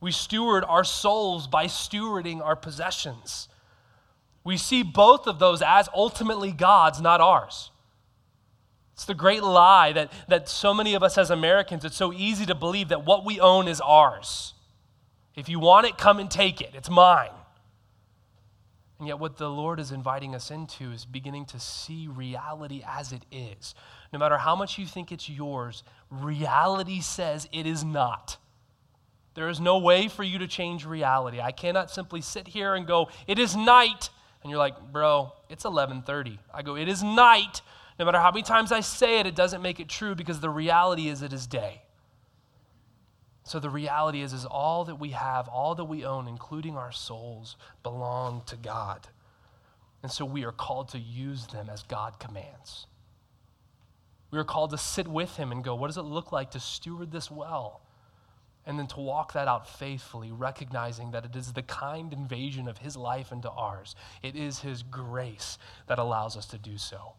We 0.00 0.12
steward 0.12 0.64
our 0.66 0.84
souls 0.84 1.46
by 1.46 1.66
stewarding 1.66 2.44
our 2.44 2.56
possessions. 2.56 3.48
We 4.44 4.56
see 4.56 4.82
both 4.82 5.26
of 5.26 5.38
those 5.38 5.62
as 5.62 5.88
ultimately 5.94 6.52
God's, 6.52 7.00
not 7.00 7.20
ours. 7.20 7.70
It's 8.94 9.04
the 9.04 9.14
great 9.14 9.42
lie 9.42 9.92
that, 9.92 10.12
that 10.28 10.48
so 10.48 10.74
many 10.74 10.94
of 10.94 11.02
us 11.02 11.16
as 11.16 11.30
Americans, 11.30 11.84
it's 11.84 11.96
so 11.96 12.12
easy 12.12 12.44
to 12.46 12.54
believe 12.54 12.88
that 12.88 13.06
what 13.06 13.24
we 13.24 13.40
own 13.40 13.68
is 13.68 13.80
ours. 13.80 14.54
If 15.34 15.48
you 15.48 15.58
want 15.60 15.86
it, 15.86 15.96
come 15.96 16.18
and 16.18 16.30
take 16.30 16.60
it. 16.60 16.72
It's 16.74 16.90
mine. 16.90 17.30
And 19.02 19.08
yet, 19.08 19.18
what 19.18 19.36
the 19.36 19.50
Lord 19.50 19.80
is 19.80 19.90
inviting 19.90 20.32
us 20.32 20.52
into 20.52 20.92
is 20.92 21.04
beginning 21.04 21.46
to 21.46 21.58
see 21.58 22.06
reality 22.06 22.84
as 22.86 23.10
it 23.10 23.26
is. 23.32 23.74
No 24.12 24.20
matter 24.20 24.38
how 24.38 24.54
much 24.54 24.78
you 24.78 24.86
think 24.86 25.10
it's 25.10 25.28
yours, 25.28 25.82
reality 26.08 27.00
says 27.00 27.48
it 27.50 27.66
is 27.66 27.82
not. 27.82 28.36
There 29.34 29.48
is 29.48 29.58
no 29.58 29.78
way 29.78 30.06
for 30.06 30.22
you 30.22 30.38
to 30.38 30.46
change 30.46 30.86
reality. 30.86 31.40
I 31.40 31.50
cannot 31.50 31.90
simply 31.90 32.20
sit 32.20 32.46
here 32.46 32.76
and 32.76 32.86
go, 32.86 33.08
"It 33.26 33.40
is 33.40 33.56
night." 33.56 34.10
And 34.40 34.50
you're 34.50 34.60
like, 34.60 34.80
"Bro, 34.92 35.32
it's 35.48 35.64
11:30." 35.64 36.38
I 36.54 36.62
go, 36.62 36.76
"It 36.76 36.86
is 36.86 37.02
night." 37.02 37.60
No 37.98 38.04
matter 38.04 38.20
how 38.20 38.30
many 38.30 38.44
times 38.44 38.70
I 38.70 38.78
say 38.78 39.18
it, 39.18 39.26
it 39.26 39.34
doesn't 39.34 39.62
make 39.62 39.80
it 39.80 39.88
true 39.88 40.14
because 40.14 40.38
the 40.38 40.48
reality 40.48 41.08
is 41.08 41.22
it 41.22 41.32
is 41.32 41.48
day. 41.48 41.81
So 43.52 43.60
the 43.60 43.68
reality 43.68 44.22
is, 44.22 44.32
is 44.32 44.46
all 44.46 44.86
that 44.86 44.94
we 44.98 45.10
have, 45.10 45.46
all 45.46 45.74
that 45.74 45.84
we 45.84 46.06
own, 46.06 46.26
including 46.26 46.78
our 46.78 46.90
souls, 46.90 47.56
belong 47.82 48.40
to 48.46 48.56
God. 48.56 49.06
And 50.02 50.10
so 50.10 50.24
we 50.24 50.46
are 50.46 50.52
called 50.52 50.88
to 50.92 50.98
use 50.98 51.46
them 51.48 51.68
as 51.70 51.82
God 51.82 52.18
commands. 52.18 52.86
We 54.30 54.38
are 54.38 54.44
called 54.44 54.70
to 54.70 54.78
sit 54.78 55.06
with 55.06 55.36
Him 55.36 55.52
and 55.52 55.62
go, 55.62 55.74
what 55.74 55.88
does 55.88 55.98
it 55.98 56.04
look 56.04 56.32
like 56.32 56.52
to 56.52 56.60
steward 56.60 57.12
this 57.12 57.30
well? 57.30 57.82
And 58.64 58.78
then 58.78 58.86
to 58.86 59.00
walk 59.00 59.34
that 59.34 59.48
out 59.48 59.68
faithfully, 59.68 60.32
recognizing 60.32 61.10
that 61.10 61.26
it 61.26 61.36
is 61.36 61.52
the 61.52 61.60
kind 61.60 62.10
invasion 62.10 62.68
of 62.68 62.78
His 62.78 62.96
life 62.96 63.32
into 63.32 63.50
ours. 63.50 63.94
It 64.22 64.34
is 64.34 64.60
His 64.60 64.82
grace 64.82 65.58
that 65.88 65.98
allows 65.98 66.38
us 66.38 66.46
to 66.46 66.56
do 66.56 66.78
so. 66.78 67.12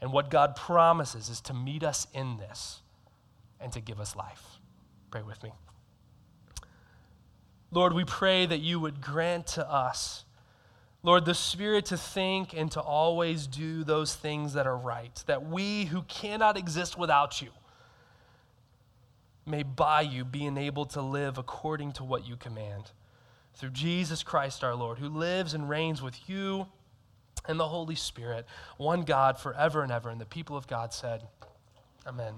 And 0.00 0.14
what 0.14 0.30
God 0.30 0.56
promises 0.56 1.28
is 1.28 1.42
to 1.42 1.52
meet 1.52 1.84
us 1.84 2.06
in 2.14 2.38
this 2.38 2.80
and 3.60 3.70
to 3.74 3.82
give 3.82 4.00
us 4.00 4.16
life. 4.16 4.60
Pray 5.10 5.20
with 5.20 5.42
me. 5.42 5.52
Lord, 7.74 7.92
we 7.92 8.04
pray 8.04 8.46
that 8.46 8.60
you 8.60 8.78
would 8.78 9.00
grant 9.00 9.48
to 9.48 9.68
us, 9.68 10.24
Lord, 11.02 11.24
the 11.24 11.34
spirit 11.34 11.86
to 11.86 11.98
think 11.98 12.54
and 12.54 12.70
to 12.72 12.80
always 12.80 13.46
do 13.46 13.84
those 13.84 14.14
things 14.14 14.54
that 14.54 14.66
are 14.66 14.76
right, 14.76 15.22
that 15.26 15.44
we 15.44 15.86
who 15.86 16.02
cannot 16.02 16.56
exist 16.56 16.96
without 16.96 17.42
you 17.42 17.50
may 19.46 19.62
by 19.62 20.00
you 20.00 20.24
be 20.24 20.46
enabled 20.46 20.90
to 20.90 21.02
live 21.02 21.36
according 21.36 21.92
to 21.92 22.04
what 22.04 22.26
you 22.26 22.36
command. 22.36 22.92
Through 23.56 23.70
Jesus 23.70 24.22
Christ 24.22 24.64
our 24.64 24.74
Lord, 24.74 24.98
who 24.98 25.08
lives 25.08 25.52
and 25.52 25.68
reigns 25.68 26.00
with 26.00 26.28
you 26.28 26.66
and 27.46 27.60
the 27.60 27.68
Holy 27.68 27.94
Spirit, 27.94 28.46
one 28.78 29.02
God 29.02 29.38
forever 29.38 29.82
and 29.82 29.92
ever. 29.92 30.08
And 30.08 30.20
the 30.20 30.26
people 30.26 30.56
of 30.56 30.66
God 30.66 30.94
said, 30.94 31.22
Amen. 32.06 32.34